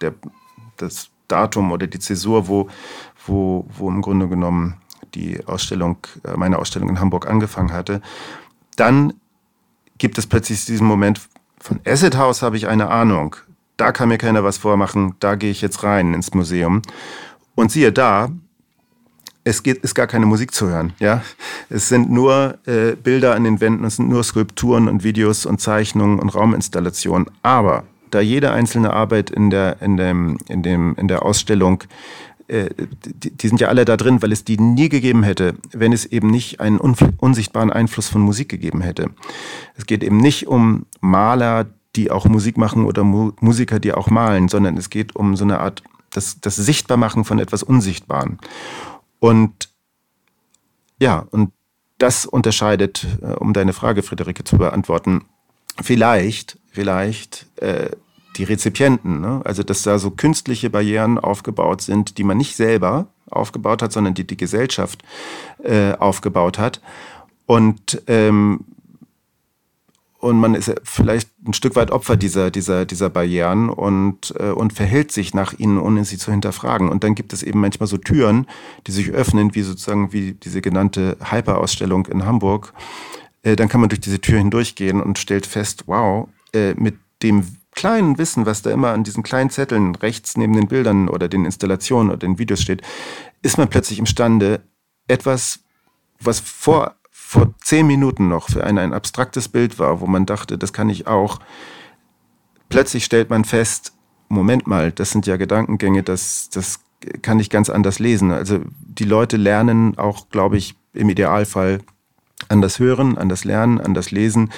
[0.01, 0.13] der,
[0.78, 2.70] das Datum oder die Zäsur, wo,
[3.26, 4.78] wo, wo im Grunde genommen
[5.15, 8.01] die Ausstellung, äh, meine Ausstellung in Hamburg angefangen hatte,
[8.76, 9.13] dann
[9.97, 11.22] gibt es plötzlich diesen Moment,
[11.59, 13.36] Von Acid House habe ich eine Ahnung.
[13.78, 15.15] Da kann mir keiner was vormachen.
[15.19, 16.82] Da gehe ich jetzt rein ins Museum.
[17.55, 18.30] Und siehe da,
[19.43, 20.93] es geht, ist gar keine Musik zu hören.
[20.99, 21.23] Ja?
[21.69, 25.61] Es sind nur äh, Bilder an den Wänden, es sind nur Skulpturen und Videos und
[25.61, 27.28] Zeichnungen und Rauminstallationen.
[27.43, 31.84] Aber da jede einzelne Arbeit in der, in dem, in dem, in der Ausstellung
[32.47, 32.69] äh,
[33.05, 36.05] die, die, sind ja alle da drin, weil es die nie gegeben hätte, wenn es
[36.05, 39.09] eben nicht einen unsichtbaren Einfluss von Musik gegeben hätte.
[39.75, 44.09] Es geht eben nicht um Maler, die auch Musik machen oder Mu Musiker, die auch
[44.09, 48.39] malen, sondern es geht um so eine Art das, das Sichtbarmachen von etwas Unsichtbaren.
[49.19, 49.69] Und
[50.99, 51.51] ja, und
[51.97, 55.25] das unterscheidet, äh, um deine Frage, Friederike, zu beantworten,
[55.81, 57.91] vielleicht, vielleicht äh,
[58.38, 59.21] die Rezipienten.
[59.21, 59.41] Ne?
[59.43, 64.13] Also, dass da so künstliche Barrieren aufgebaut sind, die man nicht selber aufgebaut hat, sondern
[64.13, 65.03] die die Gesellschaft
[65.63, 66.81] äh, aufgebaut hat.
[67.45, 68.65] Und ähm,
[70.20, 74.74] und man ist vielleicht ein Stück weit Opfer dieser, dieser, dieser Barrieren und, äh, und
[74.74, 76.89] verhält sich nach ihnen, ohne sie zu hinterfragen.
[76.89, 78.47] Und dann gibt es eben manchmal so Türen,
[78.88, 82.74] die sich öffnen, wie sozusagen wie diese genannte Hyper-Ausstellung in Hamburg.
[83.43, 87.45] Äh, dann kann man durch diese Tür hindurchgehen und stellt fest, wow, äh, mit dem
[87.76, 91.45] kleinen Wissen, was da immer an diesen kleinen Zetteln rechts neben den Bildern oder den
[91.45, 92.82] Installationen oder den Videos steht,
[93.43, 94.61] ist man plötzlich imstande,
[95.07, 95.59] etwas,
[96.20, 96.95] was vor
[97.28, 100.89] vor zehn Minuten noch für einen ein abstraktes Bild war, wo man dachte, das kann
[100.89, 101.41] ich auch,
[102.69, 103.91] plötzlich stellt man fest,
[104.30, 106.80] Moment mal, das sind ja Gedankengänge, das, das
[107.21, 108.32] kann ich ganz anders lesen.
[108.32, 111.80] Also die Leute lernen auch, glaube ich, im Idealfall
[112.47, 114.53] anders hören, anders lernen, anders lesen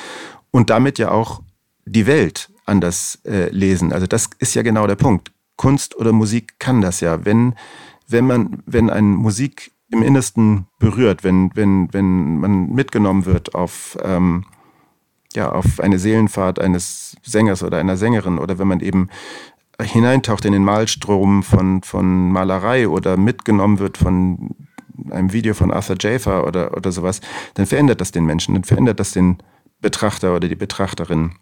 [0.51, 1.41] und damit ja auch
[1.86, 3.91] die Welt anders äh, lesen.
[3.93, 5.32] Also das ist ja genau der Punkt.
[5.55, 7.26] Kunst oder Musik kann das ja.
[7.26, 7.55] Wenn,
[8.07, 13.98] wenn man, wenn ein Musik im Innersten berührt, wenn, wenn, wenn man mitgenommen wird auf,
[14.04, 14.46] ähm,
[15.34, 19.10] ja, auf eine Seelenfahrt eines Sängers oder einer Sängerin oder wenn man eben
[19.82, 24.56] hineintaucht in den Malstrom von, von Malerei oder mitgenommen wird von
[25.10, 27.22] einem Video von Arthur Jafer oder, oder sowas,
[27.54, 29.38] dann verändert das den Menschen, dann verändert das den
[29.82, 31.36] Betrachter oder die Betrachterin.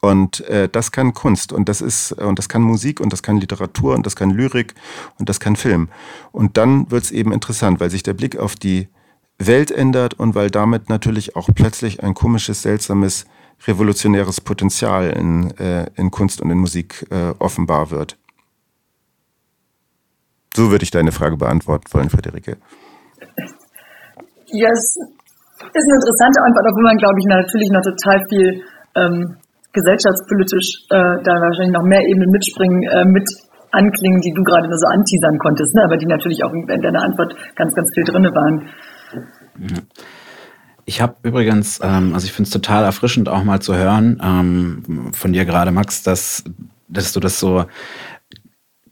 [0.00, 3.38] Und äh, das kann Kunst und das ist und das kann Musik und das kann
[3.38, 4.74] Literatur und das kann Lyrik
[5.18, 5.88] und das kann Film.
[6.32, 8.88] Und dann wird es eben interessant, weil sich der Blick auf die
[9.38, 13.26] Welt ändert und weil damit natürlich auch plötzlich ein komisches, seltsames,
[13.66, 18.16] revolutionäres Potenzial in, äh, in Kunst und in Musik äh, offenbar wird.
[20.54, 22.58] So würde ich deine Frage beantworten wollen, Friederike.
[24.46, 24.96] Ja, es
[25.74, 28.62] ist eine interessante Antwort, obwohl man, glaube ich, natürlich noch total viel
[28.94, 29.36] ähm,
[29.74, 33.28] gesellschaftspolitisch äh, da wahrscheinlich noch mehr Ebenen mitspringen, äh, mit
[33.74, 35.82] anklingen, die du gerade nur so anteasern konntest, ne?
[35.84, 38.70] aber die natürlich auch in deiner Antwort ganz, ganz viel drin waren.
[40.86, 45.12] Ich habe übrigens, ähm, also ich finde es total erfrischend auch mal zu hören ähm,
[45.12, 46.44] von dir gerade, Max, dass,
[46.88, 47.64] dass du das so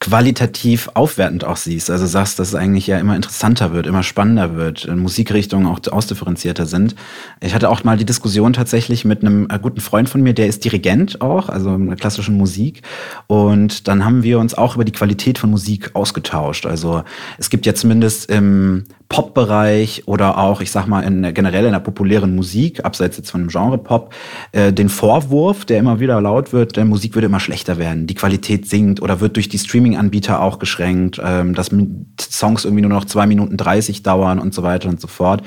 [0.03, 1.89] qualitativ aufwertend auch siehst.
[1.89, 6.67] Also sagst, dass es eigentlich ja immer interessanter wird, immer spannender wird, Musikrichtungen auch ausdifferenzierter
[6.67, 6.97] sind.
[7.41, 10.49] Ich hatte auch mal die Diskussion tatsächlich mit einem äh, guten Freund von mir, der
[10.49, 12.83] ist Dirigent auch, also in der klassischen Musik.
[13.29, 16.67] Und dann haben wir uns auch über die Qualität von Musik ausgetauscht.
[16.67, 17.05] Also
[17.39, 21.81] es gibt ja zumindest im Pop-Bereich oder auch, ich sag mal, in, generell in der
[21.81, 24.15] populären Musik, abseits jetzt von dem Genre Pop,
[24.53, 28.15] äh, den Vorwurf, der immer wieder laut wird, der Musik würde immer schlechter werden, die
[28.15, 31.71] Qualität sinkt oder wird durch die Streaming-Anbieter auch geschränkt, ähm, dass
[32.21, 35.43] Songs irgendwie nur noch zwei Minuten dreißig dauern und so weiter und so fort.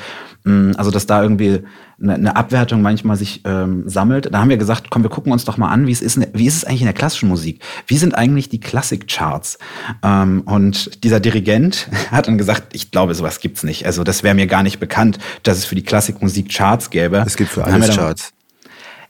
[0.46, 1.64] Mm, also, dass da irgendwie
[2.02, 4.34] eine, Abwertung manchmal sich ähm, sammelt.
[4.34, 6.46] Da haben wir gesagt, komm, wir gucken uns doch mal an, wie es ist, wie
[6.46, 7.62] ist es eigentlich in der klassischen Musik?
[7.88, 9.58] Wie sind eigentlich die Klassikcharts?
[10.04, 13.86] Ähm, und dieser Dirigent hat dann gesagt, ich glaube, sowas gibt's nicht.
[13.86, 17.24] Also das wäre mir gar nicht bekannt, dass es für die Klassikmusik Charts gäbe.
[17.26, 18.35] Es gibt für alles Charts.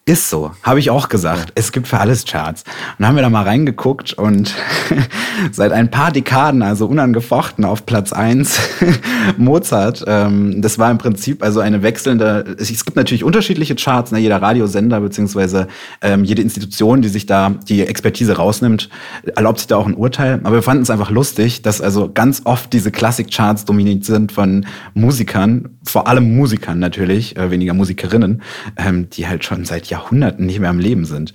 [0.08, 1.52] Ist so, habe ich auch gesagt.
[1.56, 2.62] Es gibt für alles Charts.
[2.62, 4.54] Und dann haben wir da mal reingeguckt und
[5.52, 8.60] seit ein paar Dekaden, also unangefochten auf Platz eins
[9.38, 10.04] Mozart.
[10.06, 14.20] Ähm, das war im Prinzip also eine wechselnde, es gibt natürlich unterschiedliche Charts, ne?
[14.20, 15.70] jeder Radiosender beziehungsweise
[16.04, 18.90] ähm, jede Institution, die sich da die Expertise rausnimmt,
[19.36, 20.40] erlaubt sich da auch ein Urteil.
[20.44, 24.68] Aber wir fanden es einfach lustig, dass also ganz oft diese Klassikcharts dominiert sind von
[24.94, 28.44] Musikern, vor allem Musikern natürlich, äh, weniger Musikerinnen,
[28.78, 31.34] ähm, die halt schon seit Jahren Jahrhunderten nicht mehr am Leben sind.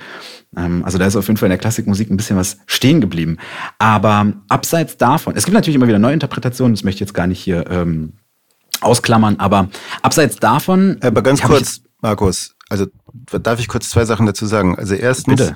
[0.56, 3.38] Ähm, also da ist auf jeden Fall in der Klassikmusik ein bisschen was stehen geblieben.
[3.78, 7.40] Aber abseits davon, es gibt natürlich immer wieder Neuinterpretationen, das möchte ich jetzt gar nicht
[7.40, 8.14] hier ähm,
[8.80, 9.68] ausklammern, aber
[10.02, 10.98] abseits davon.
[11.00, 12.86] Aber ganz kurz, Markus, also
[13.42, 14.78] darf ich kurz zwei Sachen dazu sagen.
[14.78, 15.52] Also erstens,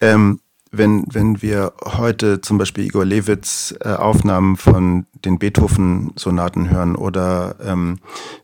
[0.00, 0.40] ähm,
[0.72, 7.56] wenn, wenn wir heute zum Beispiel Igor Lewitz äh, Aufnahmen von den Beethoven-Sonaten hören oder
[7.62, 7.98] ähm,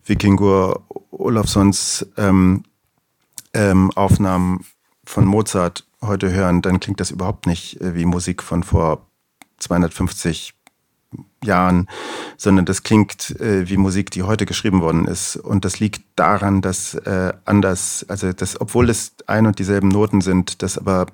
[0.04, 2.64] Vikingur Olafsons ähm,
[3.56, 4.64] ähm, Aufnahmen
[5.04, 9.06] von Mozart heute hören, dann klingt das überhaupt nicht äh, wie Musik von vor
[9.58, 10.54] 250
[11.42, 11.88] Jahren,
[12.36, 15.36] sondern das klingt äh, wie Musik, die heute geschrieben worden ist.
[15.36, 20.20] Und das liegt daran, dass äh, anders, also das, obwohl es ein und dieselben Noten
[20.20, 21.06] sind, dass aber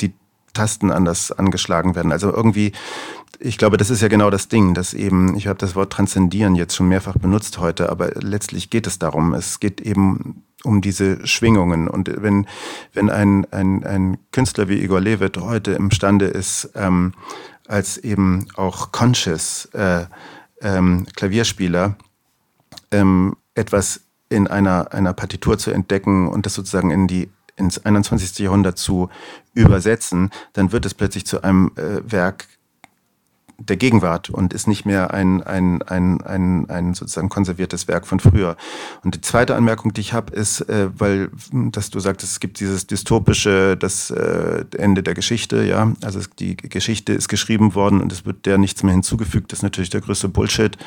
[0.00, 0.12] die
[0.52, 2.12] Tasten anders angeschlagen werden.
[2.12, 2.72] Also irgendwie,
[3.38, 6.56] ich glaube, das ist ja genau das Ding, dass eben, ich habe das Wort transzendieren
[6.56, 9.32] jetzt schon mehrfach benutzt heute, aber letztlich geht es darum.
[9.32, 11.88] Es geht eben um diese Schwingungen.
[11.88, 12.46] Und wenn,
[12.92, 17.12] wenn ein, ein, ein Künstler wie Igor Levit heute imstande ist, ähm,
[17.66, 20.06] als eben auch conscious äh,
[20.60, 21.96] ähm, Klavierspieler
[22.90, 28.38] ähm, etwas in einer, einer Partitur zu entdecken und das sozusagen in die ins 21.
[28.38, 29.08] Jahrhundert zu
[29.52, 32.46] übersetzen, dann wird es plötzlich zu einem äh, Werk
[33.60, 38.20] der Gegenwart und ist nicht mehr ein, ein, ein, ein, ein sozusagen konserviertes Werk von
[38.20, 38.56] früher.
[39.02, 42.60] Und die zweite Anmerkung, die ich habe, ist, äh, weil, dass du sagtest, es gibt
[42.60, 45.92] dieses dystopische, das äh, Ende der Geschichte, ja.
[46.02, 49.50] Also die Geschichte ist geschrieben worden und es wird der nichts mehr hinzugefügt.
[49.50, 50.78] Das ist natürlich der größte Bullshit.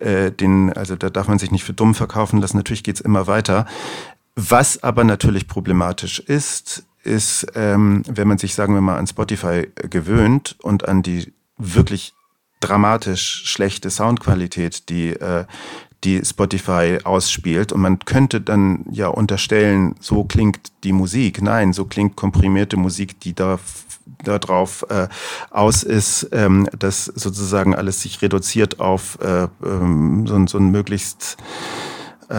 [0.00, 2.56] Äh, den, also da darf man sich nicht für dumm verkaufen lassen.
[2.56, 3.66] Natürlich geht's immer weiter.
[4.36, 9.68] Was aber natürlich problematisch ist, ist, ähm, wenn man sich, sagen wir mal, an Spotify
[9.90, 12.14] gewöhnt und an die wirklich
[12.60, 15.44] dramatisch schlechte Soundqualität, die, äh,
[16.04, 17.72] die Spotify ausspielt.
[17.72, 21.42] Und man könnte dann ja unterstellen, so klingt die Musik.
[21.42, 23.58] Nein, so klingt komprimierte Musik, die da
[24.22, 25.08] darauf äh,
[25.50, 31.36] aus ist, ähm, dass sozusagen alles sich reduziert auf äh, ähm, so, so ein möglichst
[32.28, 32.34] äh,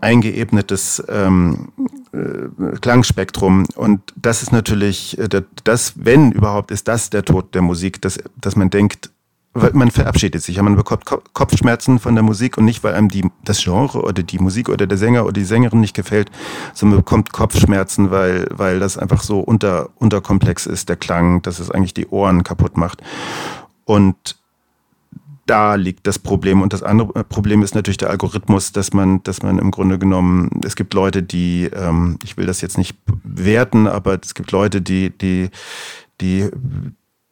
[0.00, 1.68] eingeebnetes ähm,
[2.12, 3.66] äh, Klangspektrum.
[3.74, 8.18] Und das ist natürlich, äh, das, wenn überhaupt, ist das der Tod der Musik, dass,
[8.40, 9.10] dass man denkt,
[9.54, 13.28] weil man verabschiedet sich, man bekommt Kopfschmerzen von der Musik und nicht, weil einem die,
[13.44, 16.30] das Genre oder die Musik oder der Sänger oder die Sängerin nicht gefällt,
[16.72, 21.58] sondern man bekommt Kopfschmerzen, weil, weil das einfach so unter, unterkomplex ist, der Klang, dass
[21.58, 23.02] es eigentlich die Ohren kaputt macht.
[23.84, 24.36] Und
[25.52, 26.62] da liegt das Problem.
[26.62, 30.48] Und das andere Problem ist natürlich der Algorithmus, dass man, dass man im Grunde genommen,
[30.64, 34.80] es gibt Leute, die, ähm, ich will das jetzt nicht werten, aber es gibt Leute,
[34.80, 35.50] die, die,
[36.22, 36.48] die,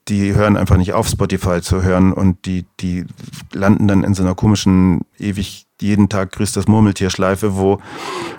[0.09, 3.07] die hören einfach nicht auf, Spotify zu hören und die, die
[3.55, 7.79] landen dann in so einer komischen, ewig jeden Tag grüßt das Murmeltier-Schleife, wo,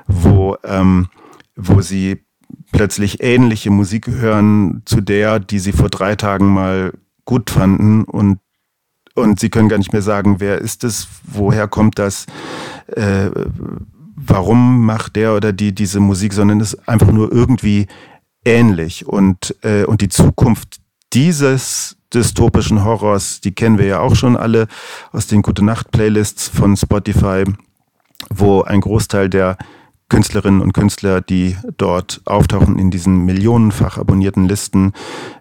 [0.06, 1.08] wo, ähm,
[1.56, 2.22] wo sie
[2.72, 6.94] plötzlich ähnliche Musik hören zu der, die sie vor drei Tagen mal
[7.26, 8.38] gut fanden und
[9.16, 12.26] und sie können gar nicht mehr sagen, wer ist es, woher kommt das,
[12.88, 13.30] äh,
[14.16, 17.88] warum macht der oder die diese Musik, sondern es ist einfach nur irgendwie
[18.46, 19.08] ähnlich.
[19.08, 20.80] Und, äh, und die Zukunft
[21.14, 24.68] dieses dystopischen Horrors, die kennen wir ja auch schon alle
[25.12, 27.44] aus den Gute Nacht Playlists von Spotify,
[28.30, 29.58] wo ein Großteil der
[30.12, 34.92] Künstlerinnen und Künstler, die dort auftauchen in diesen millionenfach abonnierten Listen,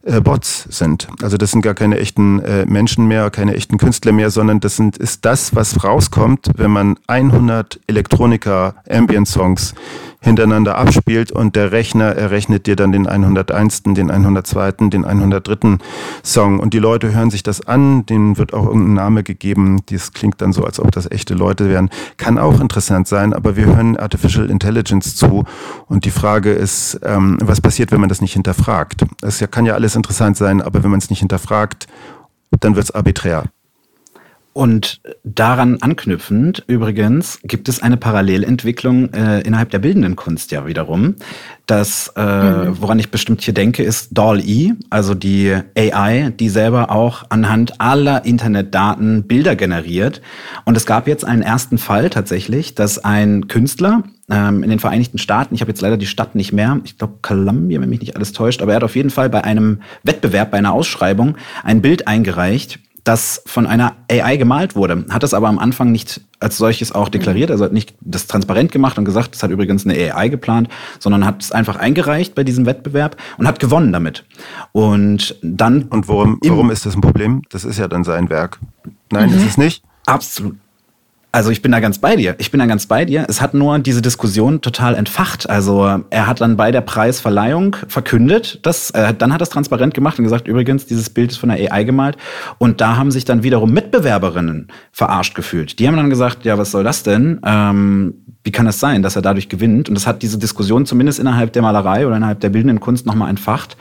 [0.05, 1.09] äh, Bots sind.
[1.23, 4.77] Also das sind gar keine echten äh, Menschen mehr, keine echten Künstler mehr, sondern das
[4.77, 9.75] sind, ist das, was rauskommt, wenn man 100 Elektroniker Ambient Songs
[10.21, 15.79] hintereinander abspielt und der Rechner errechnet dir dann den 101., den 102., den 103.
[16.23, 20.12] Song und die Leute hören sich das an, denen wird auch irgendein Name gegeben, das
[20.12, 21.91] klingt dann so, als ob das echte Leute wären.
[22.16, 25.45] Kann auch interessant sein, aber wir hören Artificial Intelligence zu
[25.87, 29.05] und die Frage ist, ähm, was passiert, wenn man das nicht hinterfragt?
[29.23, 31.87] Es kann ja alles interessant sein, aber wenn man es nicht hinterfragt,
[32.61, 33.45] dann wird es arbiträr.
[34.53, 41.14] Und daran anknüpfend übrigens gibt es eine Parallelentwicklung äh, innerhalb der bildenden Kunst ja wiederum.
[41.66, 42.80] Das, äh, mhm.
[42.80, 48.24] woran ich bestimmt hier denke, ist DALL-E, also die AI, die selber auch anhand aller
[48.24, 50.20] Internetdaten Bilder generiert.
[50.64, 55.18] Und es gab jetzt einen ersten Fall tatsächlich, dass ein Künstler ähm, in den Vereinigten
[55.18, 58.16] Staaten, ich habe jetzt leider die Stadt nicht mehr, ich glaube Columbia, wenn mich nicht
[58.16, 61.82] alles täuscht, aber er hat auf jeden Fall bei einem Wettbewerb, bei einer Ausschreibung ein
[61.82, 66.57] Bild eingereicht, das von einer AI gemalt wurde, hat es aber am Anfang nicht als
[66.57, 69.94] solches auch deklariert, also hat nicht das transparent gemacht und gesagt, das hat übrigens eine
[70.14, 74.24] AI geplant, sondern hat es einfach eingereicht bei diesem Wettbewerb und hat gewonnen damit.
[74.72, 75.84] Und dann.
[75.84, 77.42] Und warum, warum ist das ein Problem?
[77.51, 78.59] Das ist ja dann sein Werk.
[79.11, 79.36] Nein, mhm.
[79.36, 79.82] ist es nicht?
[80.07, 80.57] Absolut.
[81.33, 82.35] Also ich bin da ganz bei dir.
[82.39, 83.24] Ich bin da ganz bei dir.
[83.28, 85.49] Es hat nur diese Diskussion total entfacht.
[85.49, 89.95] Also er hat dann bei der Preisverleihung verkündet, dass äh, dann hat er es transparent
[89.95, 92.16] gemacht und gesagt, übrigens, dieses Bild ist von der AI gemalt.
[92.59, 95.78] Und da haben sich dann wiederum Mitbewerberinnen verarscht gefühlt.
[95.78, 97.41] Die haben dann gesagt, ja, was soll das denn?
[97.45, 99.89] Ähm, wie kann es sein, dass er dadurch gewinnt?
[99.89, 103.31] Und das hat diese Diskussion zumindest innerhalb der Malerei oder innerhalb der bildenden Kunst nochmal
[103.31, 103.76] entfacht.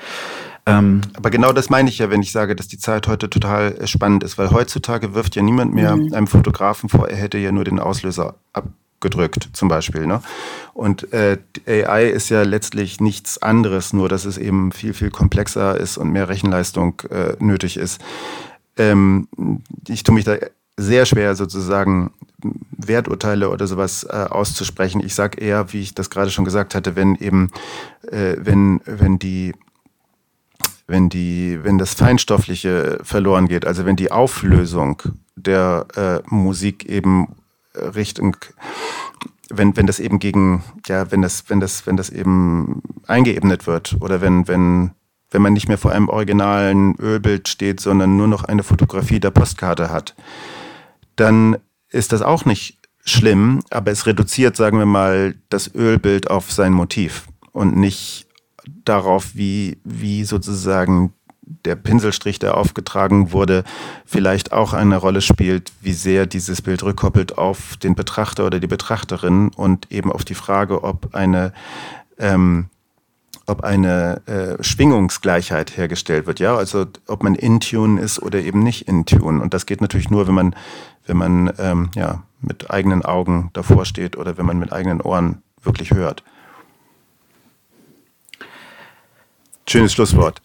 [0.69, 3.73] Ähm, Aber genau das meine ich ja, wenn ich sage, dass die Zeit heute total
[3.73, 6.13] äh, spannend ist, weil heutzutage wirft ja niemand mehr mhm.
[6.13, 8.67] einem Fotografen vor, er hätte ja nur den Auslöser ab,
[9.01, 10.05] gedrückt, zum Beispiel.
[10.05, 10.21] Ne?
[10.73, 15.77] Und äh, AI ist ja letztlich nichts anderes, nur dass es eben viel, viel komplexer
[15.77, 18.01] ist und mehr Rechenleistung äh, nötig ist.
[18.77, 19.27] Ähm,
[19.87, 20.35] ich tue mich da
[20.77, 22.11] sehr schwer, sozusagen
[22.77, 25.03] Werturteile oder sowas äh, auszusprechen.
[25.03, 27.51] Ich sage eher, wie ich das gerade schon gesagt hatte, wenn eben,
[28.09, 29.53] äh, wenn, wenn die
[30.89, 35.01] wenn die, wenn das Feinstoffliche verloren geht, also wenn die Auflösung
[35.35, 37.35] der äh, Musik eben
[37.75, 38.35] Richtung,
[39.49, 43.97] wenn, wenn das eben gegen, ja, wenn das, wenn das, wenn das eben eingeebnet wird
[44.01, 44.91] oder wenn, wenn,
[45.31, 49.31] wenn man nicht mehr vor einem originalen Ölbild steht, sondern nur noch eine Fotografie der
[49.31, 50.15] Postkarte hat,
[51.15, 51.57] dann
[51.89, 56.73] ist das auch nicht schlimm, aber es reduziert, sagen wir mal, das Ölbild auf sein
[56.73, 58.28] Motiv und nicht
[58.89, 61.13] darauf, wie, wie sozusagen
[61.65, 63.63] der Pinselstrich, der aufgetragen wurde,
[64.05, 68.67] vielleicht auch eine Rolle spielt, wie sehr dieses Bild rückkoppelt auf den Betrachter oder die
[68.67, 71.53] Betrachterin und eben auf die Frage, ob eine
[72.19, 72.69] ähm,
[73.47, 78.61] ob eine äh, Schwingungsgleichheit hergestellt wird, ja, also ob man in Tune ist oder eben
[78.61, 79.41] nicht in Tune.
[79.41, 80.55] Und das geht natürlich nur, wenn man,
[81.07, 85.41] wenn man ähm, ja mit eigenen Augen davor steht oder wenn man mit eigenen Ohren
[85.63, 86.23] wirklich hört.
[89.69, 90.41] Schönes Schlusswort.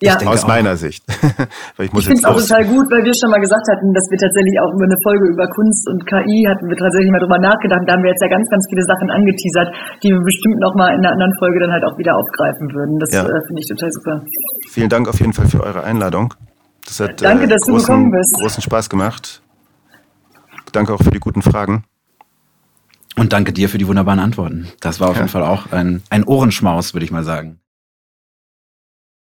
[0.00, 0.14] Ja.
[0.30, 1.02] Aus meiner Sicht.
[1.10, 4.18] ich ich finde es auch total gut, weil wir schon mal gesagt hatten, dass wir
[4.18, 7.82] tatsächlich auch über eine Folge über Kunst und KI hatten wir tatsächlich mal drüber nachgedacht.
[7.82, 9.74] Da haben wir jetzt ja ganz, ganz viele Sachen angeteasert,
[10.06, 12.94] die wir bestimmt noch mal in einer anderen Folge dann halt auch wieder aufgreifen würden.
[13.02, 13.26] Das ja.
[13.26, 14.14] äh, finde ich total super.
[14.70, 16.34] Vielen Dank auf jeden Fall für eure Einladung.
[16.86, 18.38] Das hat Danke, äh, dass großen, du gekommen bist.
[18.38, 19.42] großen Spaß gemacht.
[20.70, 21.82] Danke auch für die guten Fragen.
[23.18, 24.68] Und danke dir für die wunderbaren Antworten.
[24.78, 25.22] Das war auf ja.
[25.22, 27.58] jeden Fall auch ein, ein Ohrenschmaus, würde ich mal sagen.